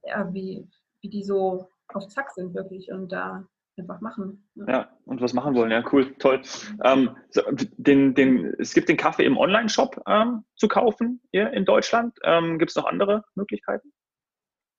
[0.03, 0.67] ja, wie,
[1.01, 3.45] wie die so auf Zack sind wirklich und da
[3.77, 4.47] einfach machen.
[4.55, 4.67] Ja.
[4.67, 5.71] ja, und was machen wollen.
[5.71, 6.41] Ja, cool, toll.
[6.83, 7.41] Ähm, so,
[7.77, 12.17] den, den, es gibt den Kaffee im Online-Shop ähm, zu kaufen hier in Deutschland.
[12.23, 13.91] Ähm, gibt es noch andere Möglichkeiten?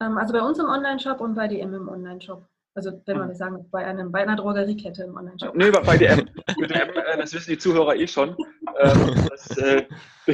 [0.01, 2.47] Ähm, also bei uns im Online-Shop und bei DM im Online-Shop.
[2.75, 3.29] Also wenn man mhm.
[3.31, 5.55] nicht sagen, bei, einem, bei einer Drogeriekette im Online-Shop.
[5.55, 6.27] Nee, bei DM.
[6.59, 8.31] DM äh, das wissen die Zuhörer eh schon.
[8.79, 9.85] Ähm, das, äh,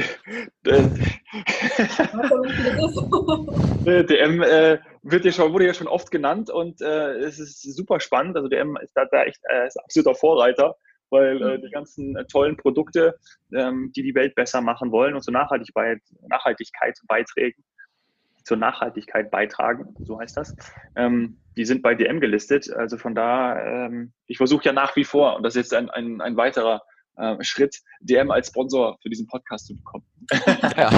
[4.03, 7.99] DM äh, wird ja schon, wurde ja schon oft genannt und äh, es ist super
[7.99, 8.35] spannend.
[8.35, 10.75] Also DM ist da, da echt äh, absoluter Vorreiter,
[11.09, 11.61] weil äh, mhm.
[11.61, 13.15] die ganzen tollen Produkte,
[13.53, 17.63] ähm, die die Welt besser machen wollen und zur Nachhaltigkeit, Nachhaltigkeit beitragen,
[18.43, 20.55] zur Nachhaltigkeit beitragen, so heißt das.
[20.95, 22.71] Ähm, die sind bei DM gelistet.
[22.73, 25.89] Also von da, ähm, ich versuche ja nach wie vor, und das ist jetzt ein,
[25.89, 26.81] ein, ein weiterer
[27.19, 30.05] äh, Schritt, DM als Sponsor für diesen Podcast zu bekommen.
[30.77, 30.91] Ja.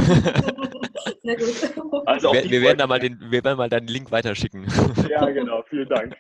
[1.24, 2.08] Sehr gut.
[2.08, 4.68] Also wir, wir werden da mal den, wir werden mal deinen Link weiterschicken.
[5.10, 5.64] Ja, genau.
[5.64, 6.16] Vielen Dank.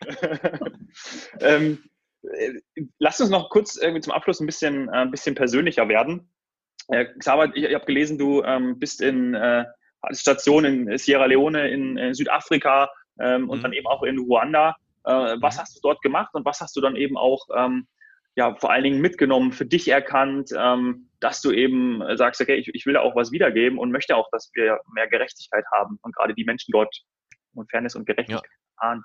[1.39, 1.83] ähm,
[2.23, 2.53] äh,
[2.99, 6.31] lass uns noch kurz irgendwie zum Abschluss ein bisschen, äh, ein bisschen persönlicher werden.
[6.87, 9.65] Äh, Xaver, ich, ich habe gelesen, du ähm, bist in äh,
[10.11, 13.63] Station in Sierra Leone in, in Südafrika ähm, und mhm.
[13.63, 14.75] dann eben auch in Ruanda.
[15.03, 15.61] Äh, was mhm.
[15.61, 17.87] hast du dort gemacht und was hast du dann eben auch ähm,
[18.35, 22.69] ja, vor allen Dingen mitgenommen, für dich erkannt, ähm, dass du eben sagst, okay, ich,
[22.73, 26.33] ich will auch was wiedergeben und möchte auch, dass wir mehr Gerechtigkeit haben und gerade
[26.33, 26.95] die Menschen dort
[27.53, 28.43] und Fairness und Gerechtigkeit
[28.81, 28.99] ja.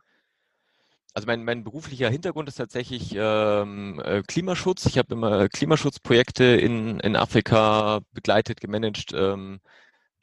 [1.16, 4.84] Also mein, mein beruflicher Hintergrund ist tatsächlich ähm, äh, Klimaschutz.
[4.84, 9.14] Ich habe immer Klimaschutzprojekte in, in Afrika begleitet, gemanagt.
[9.14, 9.60] Ähm,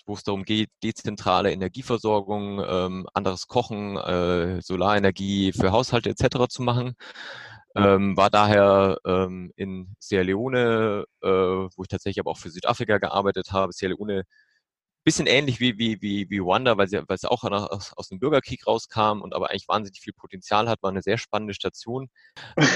[0.05, 6.47] wo es darum geht, dezentrale Energieversorgung, ähm, anderes Kochen, äh, Solarenergie für Haushalte etc.
[6.49, 6.95] zu machen.
[7.75, 12.97] Ähm, war daher ähm, in Sierra Leone, äh, wo ich tatsächlich aber auch für Südafrika
[12.99, 13.73] gearbeitet habe.
[13.73, 14.23] Sierra Leone
[15.03, 18.19] bisschen ähnlich wie, wie, wie, wie Wanda, weil sie, weil sie auch aus, aus dem
[18.19, 22.09] Bürgerkrieg rauskam und aber eigentlich wahnsinnig viel Potenzial hat, war eine sehr spannende Station.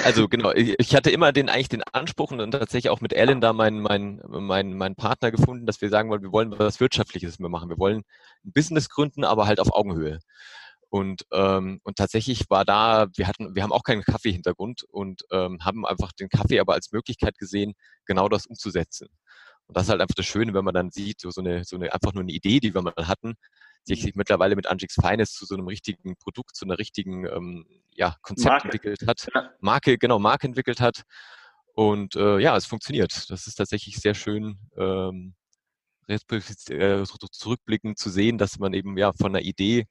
[0.04, 3.54] Also genau, ich hatte immer den eigentlich den Anspruch und tatsächlich auch mit Ellen da
[3.54, 7.50] meinen mein, mein, mein Partner gefunden, dass wir sagen wollen, wir wollen was Wirtschaftliches mehr
[7.50, 7.70] machen.
[7.70, 8.04] Wir wollen
[8.46, 10.20] ein Business gründen, aber halt auf Augenhöhe.
[10.90, 15.60] Und, ähm, und tatsächlich war da, wir hatten, wir haben auch keinen Kaffee-Hintergrund und ähm,
[15.64, 17.74] haben einfach den Kaffee aber als Möglichkeit gesehen,
[18.06, 19.10] genau das umzusetzen.
[19.68, 21.76] Und das ist halt einfach das Schöne, wenn man dann sieht, so, so, eine, so
[21.76, 23.36] eine, einfach nur eine Idee, die wir mal hatten,
[23.84, 24.12] sich mhm.
[24.16, 28.52] mittlerweile mit Angix Finest zu so einem richtigen Produkt, zu einer richtigen ähm, ja, Konzept
[28.52, 28.66] Marke.
[28.66, 29.28] entwickelt hat.
[29.34, 29.52] Ja.
[29.60, 31.04] Marke, genau, Marke entwickelt hat.
[31.74, 33.30] Und äh, ja, es funktioniert.
[33.30, 35.36] Das ist tatsächlich sehr schön, ähm,
[36.08, 36.18] äh,
[37.32, 39.86] zurückblickend zu sehen, dass man eben ja von einer Idee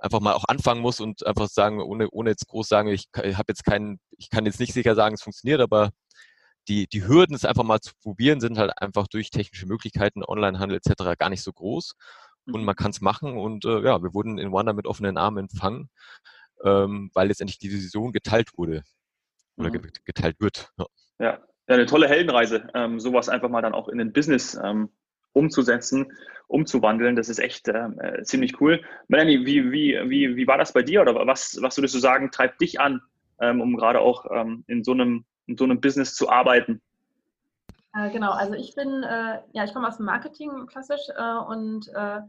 [0.00, 3.44] einfach mal auch anfangen muss und einfach sagen, ohne, ohne jetzt groß sagen, ich, habe
[3.48, 5.90] jetzt keinen, ich kann jetzt nicht sicher sagen, es funktioniert, aber
[6.68, 10.78] die, die Hürden, es einfach mal zu probieren, sind halt einfach durch technische Möglichkeiten, Onlinehandel
[10.78, 11.18] etc.
[11.18, 11.94] gar nicht so groß.
[12.46, 12.76] Und man mhm.
[12.76, 13.36] kann es machen.
[13.36, 15.90] Und äh, ja, wir wurden in Wanda mit offenen Armen empfangen,
[16.64, 18.82] ähm, weil letztendlich die Vision geteilt wurde
[19.56, 19.82] oder mhm.
[20.04, 20.70] geteilt wird.
[20.78, 20.86] Ja.
[21.18, 21.30] ja.
[21.68, 24.90] ja, eine tolle Heldenreise, ähm, sowas einfach mal dann auch in den Business ähm,
[25.32, 26.12] umzusetzen,
[26.48, 27.16] umzuwandeln.
[27.16, 28.82] Das ist echt ähm, äh, ziemlich cool.
[29.08, 32.30] Melanie, wie, wie, wie, wie war das bei dir oder was, was würdest du sagen,
[32.30, 33.00] treibt dich an,
[33.40, 36.80] ähm, um gerade auch ähm, in so einem in so einem Business zu arbeiten?
[37.94, 41.88] Äh, genau, also ich bin, äh, ja, ich komme aus dem Marketing klassisch äh, und
[41.88, 42.20] äh,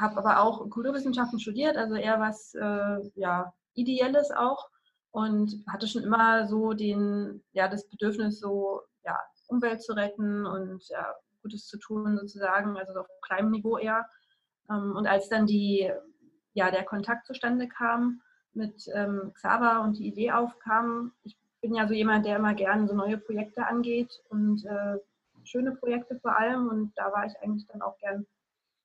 [0.00, 2.52] habe aber auch Kulturwissenschaften studiert, also eher was
[3.14, 4.68] ja, Ideelles auch
[5.12, 9.16] und hatte schon immer so den, ja, das Bedürfnis, so ja,
[9.46, 14.08] Umwelt zu retten und ja, Gutes zu tun sozusagen, also auf kleinem Niveau eher.
[14.70, 15.90] Ähm, und als dann die,
[16.54, 18.22] ja, der Kontakt zustande kam
[18.54, 22.88] mit ähm, Xaver und die Idee aufkam, ich bin ja so jemand, der immer gerne
[22.88, 24.98] so neue Projekte angeht und äh,
[25.44, 26.68] schöne Projekte vor allem.
[26.68, 28.26] Und da war ich eigentlich dann auch gern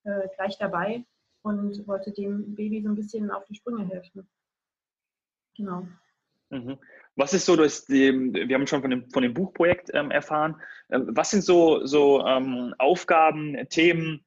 [0.03, 1.05] äh, gleich dabei
[1.41, 4.27] und wollte dem Baby so ein bisschen auf die Sprünge helfen.
[5.55, 5.87] Genau.
[6.49, 6.77] Mhm.
[7.19, 10.55] Was ist so das, wir haben schon von dem, von dem Buchprojekt ähm, erfahren,
[10.89, 14.25] ähm, was sind so, so ähm, Aufgaben, Themen,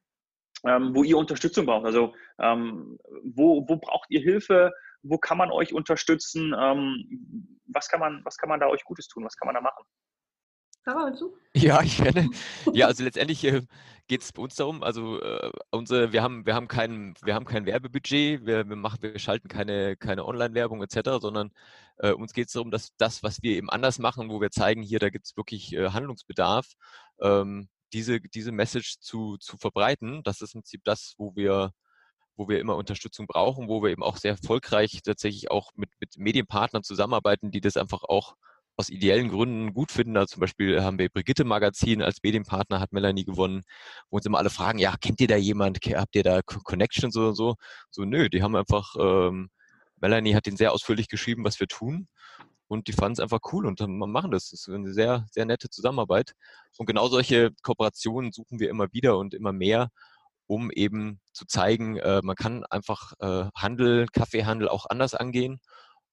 [0.67, 1.87] ähm, wo ihr Unterstützung braucht?
[1.87, 4.75] Also ähm, wo, wo braucht ihr Hilfe?
[5.03, 6.55] Wo kann man euch unterstützen?
[6.55, 9.25] Ähm, was, kann man, was kann man da euch Gutes tun?
[9.25, 9.87] Was kann man da machen?
[11.55, 12.29] Ja, ich werde.
[12.73, 13.63] Ja, also letztendlich äh,
[14.09, 17.45] geht es bei uns darum, also äh, unsere, wir haben, wir haben kein, wir haben
[17.45, 21.51] kein Werbebudget, wir, wir machen, wir schalten keine, keine Online-Werbung etc., sondern
[21.99, 24.83] äh, uns geht es darum, dass das, was wir eben anders machen, wo wir zeigen,
[24.83, 26.67] hier, da gibt es wirklich äh, Handlungsbedarf,
[27.21, 30.23] ähm, diese, diese Message zu, zu verbreiten.
[30.25, 31.73] Das ist im Prinzip das, wo wir
[32.35, 36.17] wo wir immer Unterstützung brauchen, wo wir eben auch sehr erfolgreich tatsächlich auch mit, mit
[36.17, 38.37] Medienpartnern zusammenarbeiten, die das einfach auch
[38.77, 40.17] aus ideellen Gründen gut finden.
[40.17, 43.63] Also zum Beispiel haben wir Brigitte Magazin als Medienpartner, hat Melanie gewonnen,
[44.11, 47.35] wo uns immer alle fragen, ja, kennt ihr da jemand, habt ihr da Connections oder
[47.35, 47.57] so?
[47.91, 49.51] So, nö, die haben einfach, ähm,
[50.01, 52.09] Melanie hat den sehr ausführlich geschrieben, was wir tun.
[52.69, 54.49] Und die fanden es einfach cool und machen das.
[54.49, 56.33] Das ist eine sehr, sehr nette Zusammenarbeit.
[56.79, 59.91] Und genau solche Kooperationen suchen wir immer wieder und immer mehr,
[60.47, 65.61] um eben zu zeigen, äh, man kann einfach äh, Handel, Kaffeehandel auch anders angehen.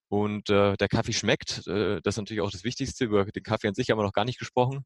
[0.10, 1.68] Und äh, der Kaffee schmeckt.
[1.68, 3.06] Äh, das ist natürlich auch das Wichtigste.
[3.06, 4.86] Über den Kaffee an sich haben wir noch gar nicht gesprochen.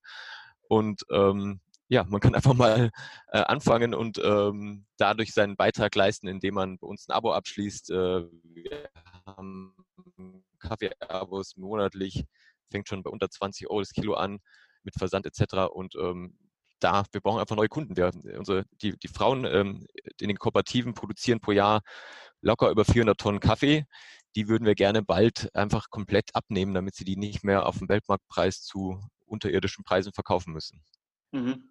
[0.67, 2.91] Und ähm, ja, man kann einfach mal
[3.32, 7.91] äh, anfangen und ähm, dadurch seinen Beitrag leisten, indem man bei uns ein Abo abschließt.
[7.91, 8.89] Äh, wir
[9.26, 9.76] haben
[10.59, 12.26] Kaffee-Abos monatlich,
[12.69, 14.39] fängt schon bei unter 20 Euro das Kilo an
[14.84, 15.71] mit Versand etc.
[15.71, 16.38] Und ähm,
[16.80, 17.95] da, wir brauchen einfach neue Kunden.
[17.95, 19.88] Wir, unsere, die, die Frauen ähm,
[20.19, 21.82] in den Kooperativen produzieren pro Jahr
[22.41, 23.86] locker über 400 Tonnen Kaffee.
[24.36, 27.89] Die würden wir gerne bald einfach komplett abnehmen, damit sie die nicht mehr auf dem
[27.89, 30.84] Weltmarktpreis zu unterirdischen Preisen verkaufen müssen.
[31.31, 31.63] Mhm.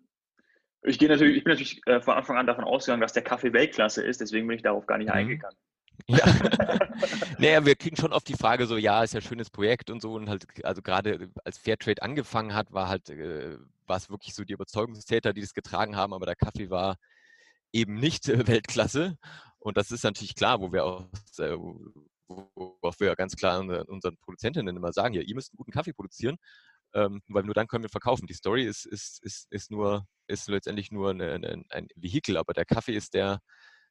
[0.82, 3.52] Ich, gehe natürlich, ich bin natürlich äh, von Anfang an davon ausgegangen, dass der Kaffee
[3.52, 5.14] Weltklasse ist, deswegen bin ich darauf gar nicht mhm.
[5.14, 5.56] eingegangen.
[6.06, 6.24] Ja.
[7.38, 10.00] naja, wir kriegen schon oft die Frage so, ja, ist ja ein schönes Projekt und
[10.00, 10.14] so.
[10.14, 14.44] Und halt, also gerade als Fairtrade angefangen hat, war halt, äh, war es wirklich so
[14.44, 16.96] die Überzeugungstäter, die das getragen haben, aber der Kaffee war
[17.72, 19.16] eben nicht äh, Weltklasse.
[19.58, 21.06] Und das ist natürlich klar, wo wir auch,
[21.38, 21.56] äh,
[22.54, 26.36] worauf wir ganz klar unseren Produzentinnen immer sagen, ja, ihr müsst einen guten Kaffee produzieren,
[26.94, 28.26] ähm, weil nur dann können wir verkaufen.
[28.26, 32.52] Die Story ist, ist, ist, ist nur, ist letztendlich nur eine, eine, ein Vehikel, aber
[32.52, 33.40] der Kaffee ist der,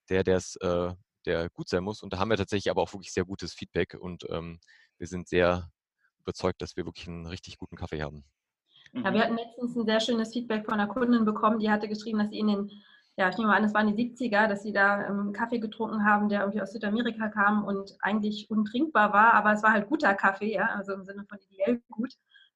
[0.10, 0.94] der, der es äh,
[1.26, 2.02] der gut sein muss.
[2.02, 4.60] Und da haben wir tatsächlich aber auch wirklich sehr gutes Feedback und ähm,
[4.98, 5.70] wir sind sehr
[6.20, 8.24] überzeugt, dass wir wirklich einen richtig guten Kaffee haben.
[8.94, 9.20] Ja, wir mhm.
[9.20, 12.40] hatten letztens ein sehr schönes Feedback von einer Kundin bekommen, die hatte geschrieben, dass sie
[12.40, 12.72] in den,
[13.18, 16.06] ja, ich nehme mal an, es waren die 70er, dass sie da ähm, Kaffee getrunken
[16.06, 20.14] haben, der irgendwie aus Südamerika kam und eigentlich untrinkbar war, aber es war halt guter
[20.14, 22.14] Kaffee, ja, also im Sinne von ideell gut.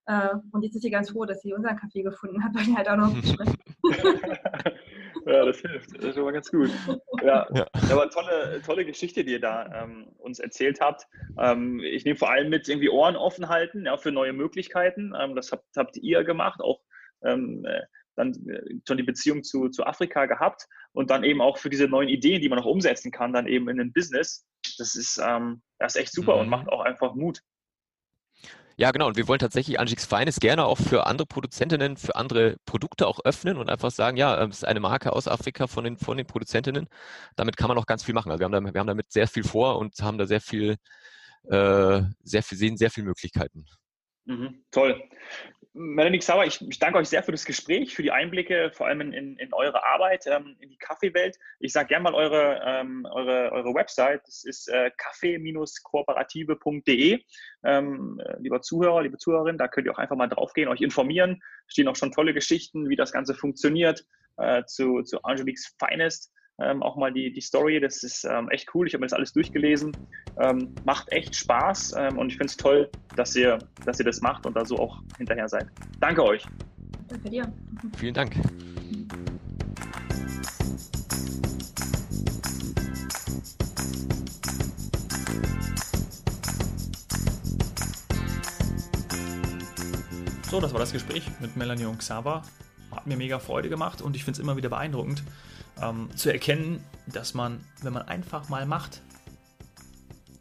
[0.07, 2.75] Äh, und jetzt ist sie ganz froh, dass sie unseren Kaffee gefunden hat, weil der
[2.75, 3.57] halt auch noch schmeckt.
[5.25, 5.97] ja, das hilft.
[5.97, 6.69] Das ist schon mal ganz gut.
[7.23, 7.67] Ja, ja.
[7.91, 11.07] aber tolle, tolle Geschichte, die ihr da ähm, uns erzählt habt.
[11.39, 15.13] Ähm, ich nehme vor allem mit irgendwie Ohren offen halten ja, für neue Möglichkeiten.
[15.19, 16.81] Ähm, das habt, habt ihr gemacht, auch
[17.23, 17.81] ähm, äh,
[18.15, 21.87] dann äh, schon die Beziehung zu, zu Afrika gehabt und dann eben auch für diese
[21.87, 24.45] neuen Ideen, die man noch umsetzen kann, dann eben in ein Business.
[24.77, 26.41] Das ist, ähm, das ist echt super mhm.
[26.41, 27.41] und macht auch einfach Mut.
[28.77, 29.07] Ja, genau.
[29.07, 33.21] Und wir wollen tatsächlich Angix Feines gerne auch für andere Produzentinnen, für andere Produkte auch
[33.23, 36.27] öffnen und einfach sagen, ja, es ist eine Marke aus Afrika von den, von den
[36.27, 36.87] Produzentinnen.
[37.37, 38.31] Damit kann man auch ganz viel machen.
[38.31, 40.75] Also wir haben, da, wir haben damit sehr viel vor und haben da sehr viel,
[41.43, 43.65] äh, sehr viel, sehen sehr viele Möglichkeiten.
[44.25, 45.01] Mhm, toll.
[45.77, 49.01] Melanie Sauer, ich, ich, danke euch sehr für das Gespräch, für die Einblicke, vor allem
[49.01, 51.37] in, in eure Arbeit, ähm, in die Kaffeewelt.
[51.59, 54.21] Ich sage gerne mal eure, ähm, eure, eure Website.
[54.25, 57.21] Das ist äh, kaffee-kooperative.de.
[57.65, 61.41] Ähm, äh, lieber Zuhörer, liebe Zuhörerin, da könnt ihr auch einfach mal draufgehen, euch informieren.
[61.67, 64.05] Stehen auch schon tolle Geschichten, wie das Ganze funktioniert,
[64.37, 67.79] äh, zu, zu Angelique's Finest ähm, auch mal die, die Story.
[67.79, 68.87] Das ist ähm, echt cool.
[68.87, 69.95] Ich habe mir das alles durchgelesen.
[70.39, 74.21] Ähm, macht echt Spaß ähm, und ich finde es toll, dass ihr, dass ihr das
[74.21, 75.67] macht und da so auch hinterher seid.
[75.99, 76.45] Danke euch.
[77.07, 77.53] Danke dir.
[77.97, 78.35] Vielen Dank.
[90.49, 92.43] So, das war das Gespräch mit Melanie und Xaver.
[93.05, 95.23] Mir mega Freude gemacht und ich finde es immer wieder beeindruckend,
[95.81, 99.01] ähm, zu erkennen, dass man, wenn man einfach mal macht,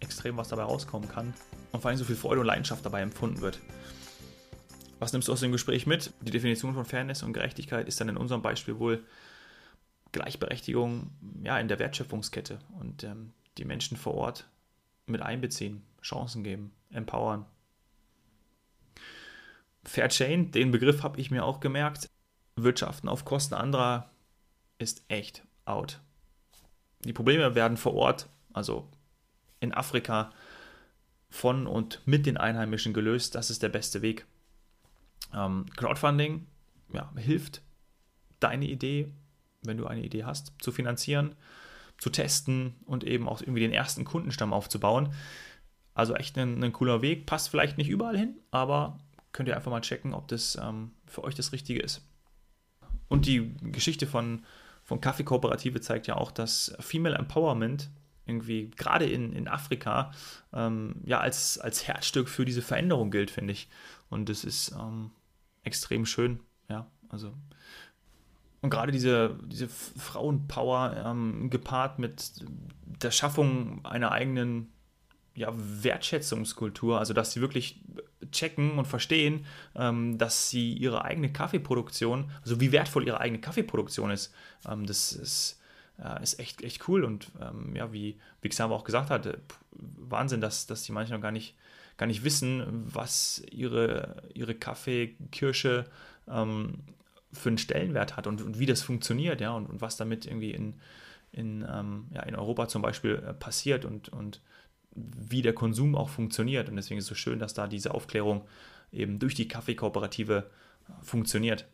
[0.01, 1.35] extrem was dabei rauskommen kann
[1.73, 3.61] und vor allem so viel Freude und Leidenschaft dabei empfunden wird.
[4.99, 6.12] Was nimmst du aus dem Gespräch mit?
[6.21, 9.05] Die Definition von Fairness und Gerechtigkeit ist dann in unserem Beispiel wohl
[10.12, 11.11] Gleichberechtigung
[11.43, 14.49] ja, in der Wertschöpfungskette und ähm, die Menschen vor Ort
[15.07, 17.45] mit einbeziehen, Chancen geben, empowern.
[19.85, 22.09] Fair Chain, den Begriff habe ich mir auch gemerkt.
[22.57, 24.11] Wirtschaften auf Kosten anderer
[24.79, 26.01] ist echt out.
[27.05, 28.89] Die Probleme werden vor Ort, also
[29.61, 30.33] in Afrika,
[31.31, 33.35] von und mit den Einheimischen gelöst.
[33.35, 34.27] Das ist der beste Weg.
[35.33, 36.47] Ähm, Crowdfunding
[36.93, 37.63] ja, hilft,
[38.41, 39.13] deine Idee,
[39.63, 41.35] wenn du eine Idee hast, zu finanzieren,
[41.99, 45.13] zu testen und eben auch irgendwie den ersten Kundenstamm aufzubauen.
[45.95, 47.27] Also echt ein, ein cooler Weg.
[47.27, 48.99] Passt vielleicht nicht überall hin, aber
[49.33, 52.07] könnt ihr einfach mal checken, ob das ähm, für euch das Richtige ist.
[53.09, 54.45] Und die Geschichte von
[54.85, 57.91] von Kaffeekooperative zeigt ja auch, dass Female Empowerment
[58.27, 60.13] irgendwie gerade in, in Afrika
[60.53, 63.69] ähm, ja als, als Herzstück für diese Veränderung gilt, finde ich.
[64.09, 65.11] Und das ist ähm,
[65.63, 67.35] extrem schön, ja, also
[68.61, 72.33] und gerade diese, diese Frauenpower ähm, gepaart mit
[73.03, 74.73] der Schaffung einer eigenen
[75.35, 77.80] ja, Wertschätzungskultur, also dass sie wirklich
[78.30, 84.11] checken und verstehen, ähm, dass sie ihre eigene Kaffeeproduktion, also wie wertvoll ihre eigene Kaffeeproduktion
[84.11, 84.32] ist,
[84.68, 85.61] ähm, das ist,
[86.03, 89.39] äh, ist echt, echt cool und ähm, ja, wie, wie Xaver auch gesagt hat,
[89.72, 91.55] Wahnsinn, dass, dass die manchmal gar nicht,
[91.97, 95.85] gar nicht wissen, was ihre, ihre Kaffeekirsche
[96.28, 96.78] ähm,
[97.32, 100.53] für einen Stellenwert hat und, und wie das funktioniert, ja, und, und was damit irgendwie
[100.53, 100.74] in,
[101.32, 104.41] in, ähm, ja, in Europa zum Beispiel äh, passiert und, und
[104.95, 106.69] wie der Konsum auch funktioniert.
[106.69, 108.47] Und deswegen ist es so schön, dass da diese Aufklärung
[108.93, 110.51] eben durch die Kaffeekooperative
[110.89, 111.67] äh, funktioniert.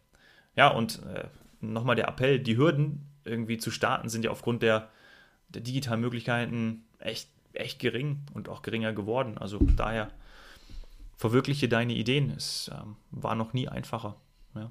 [0.57, 1.29] Ja, und äh,
[1.61, 4.89] nochmal der Appell, die Hürden irgendwie zu starten sind ja aufgrund der,
[5.51, 9.39] der digitalen Möglichkeiten echt, echt gering und auch geringer geworden.
[9.39, 10.11] Also daher
[11.17, 12.31] verwirkliche deine Ideen.
[12.31, 14.17] Es ähm, war noch nie einfacher.
[14.55, 14.71] Ja.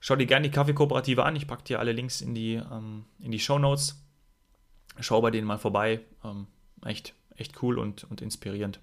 [0.00, 1.36] Schau dir gerne die Kaffeekooperative an.
[1.36, 4.02] Ich packe dir alle Links in die, ähm, in die Show Notes.
[4.98, 6.00] Schau bei denen mal vorbei.
[6.24, 6.46] Ähm,
[6.84, 8.80] echt, echt cool und, und inspirierend.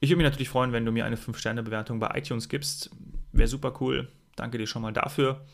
[0.00, 2.90] Ich würde mich natürlich freuen, wenn du mir eine 5-Sterne-Bewertung bei iTunes gibst.
[3.32, 4.08] Wäre super cool.
[4.36, 5.44] Danke dir schon mal dafür.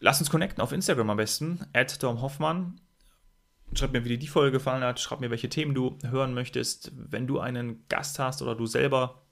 [0.00, 1.60] Lass uns connecten auf Instagram am besten.
[1.72, 2.80] At Hoffmann.
[3.72, 4.98] Schreib mir, wie dir die Folge gefallen hat.
[4.98, 6.90] Schreib mir, welche Themen du hören möchtest.
[6.96, 9.22] Wenn du einen Gast hast oder du selber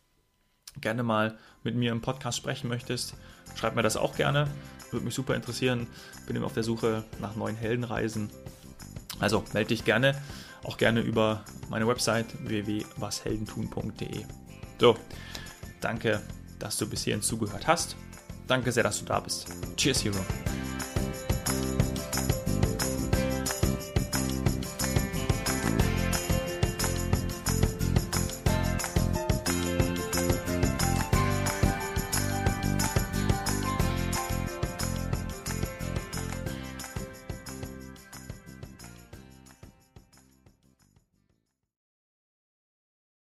[0.81, 3.17] gerne mal mit mir im Podcast sprechen möchtest,
[3.57, 4.49] schreib mir das auch gerne.
[4.93, 5.89] Würde mich super interessieren.
[6.27, 8.31] Bin immer auf der Suche nach neuen Heldenreisen.
[9.21, 10.15] Also melde dich gerne,
[10.65, 14.25] auch gerne über meine Website www.washeldentun.de.
[14.81, 14.97] So,
[15.81, 16.23] danke,
[16.59, 17.97] dass du bis hierhin zugehört hast.
[18.47, 19.47] Danke sehr, dass du da bist.
[19.77, 20.19] Cheers, Hero.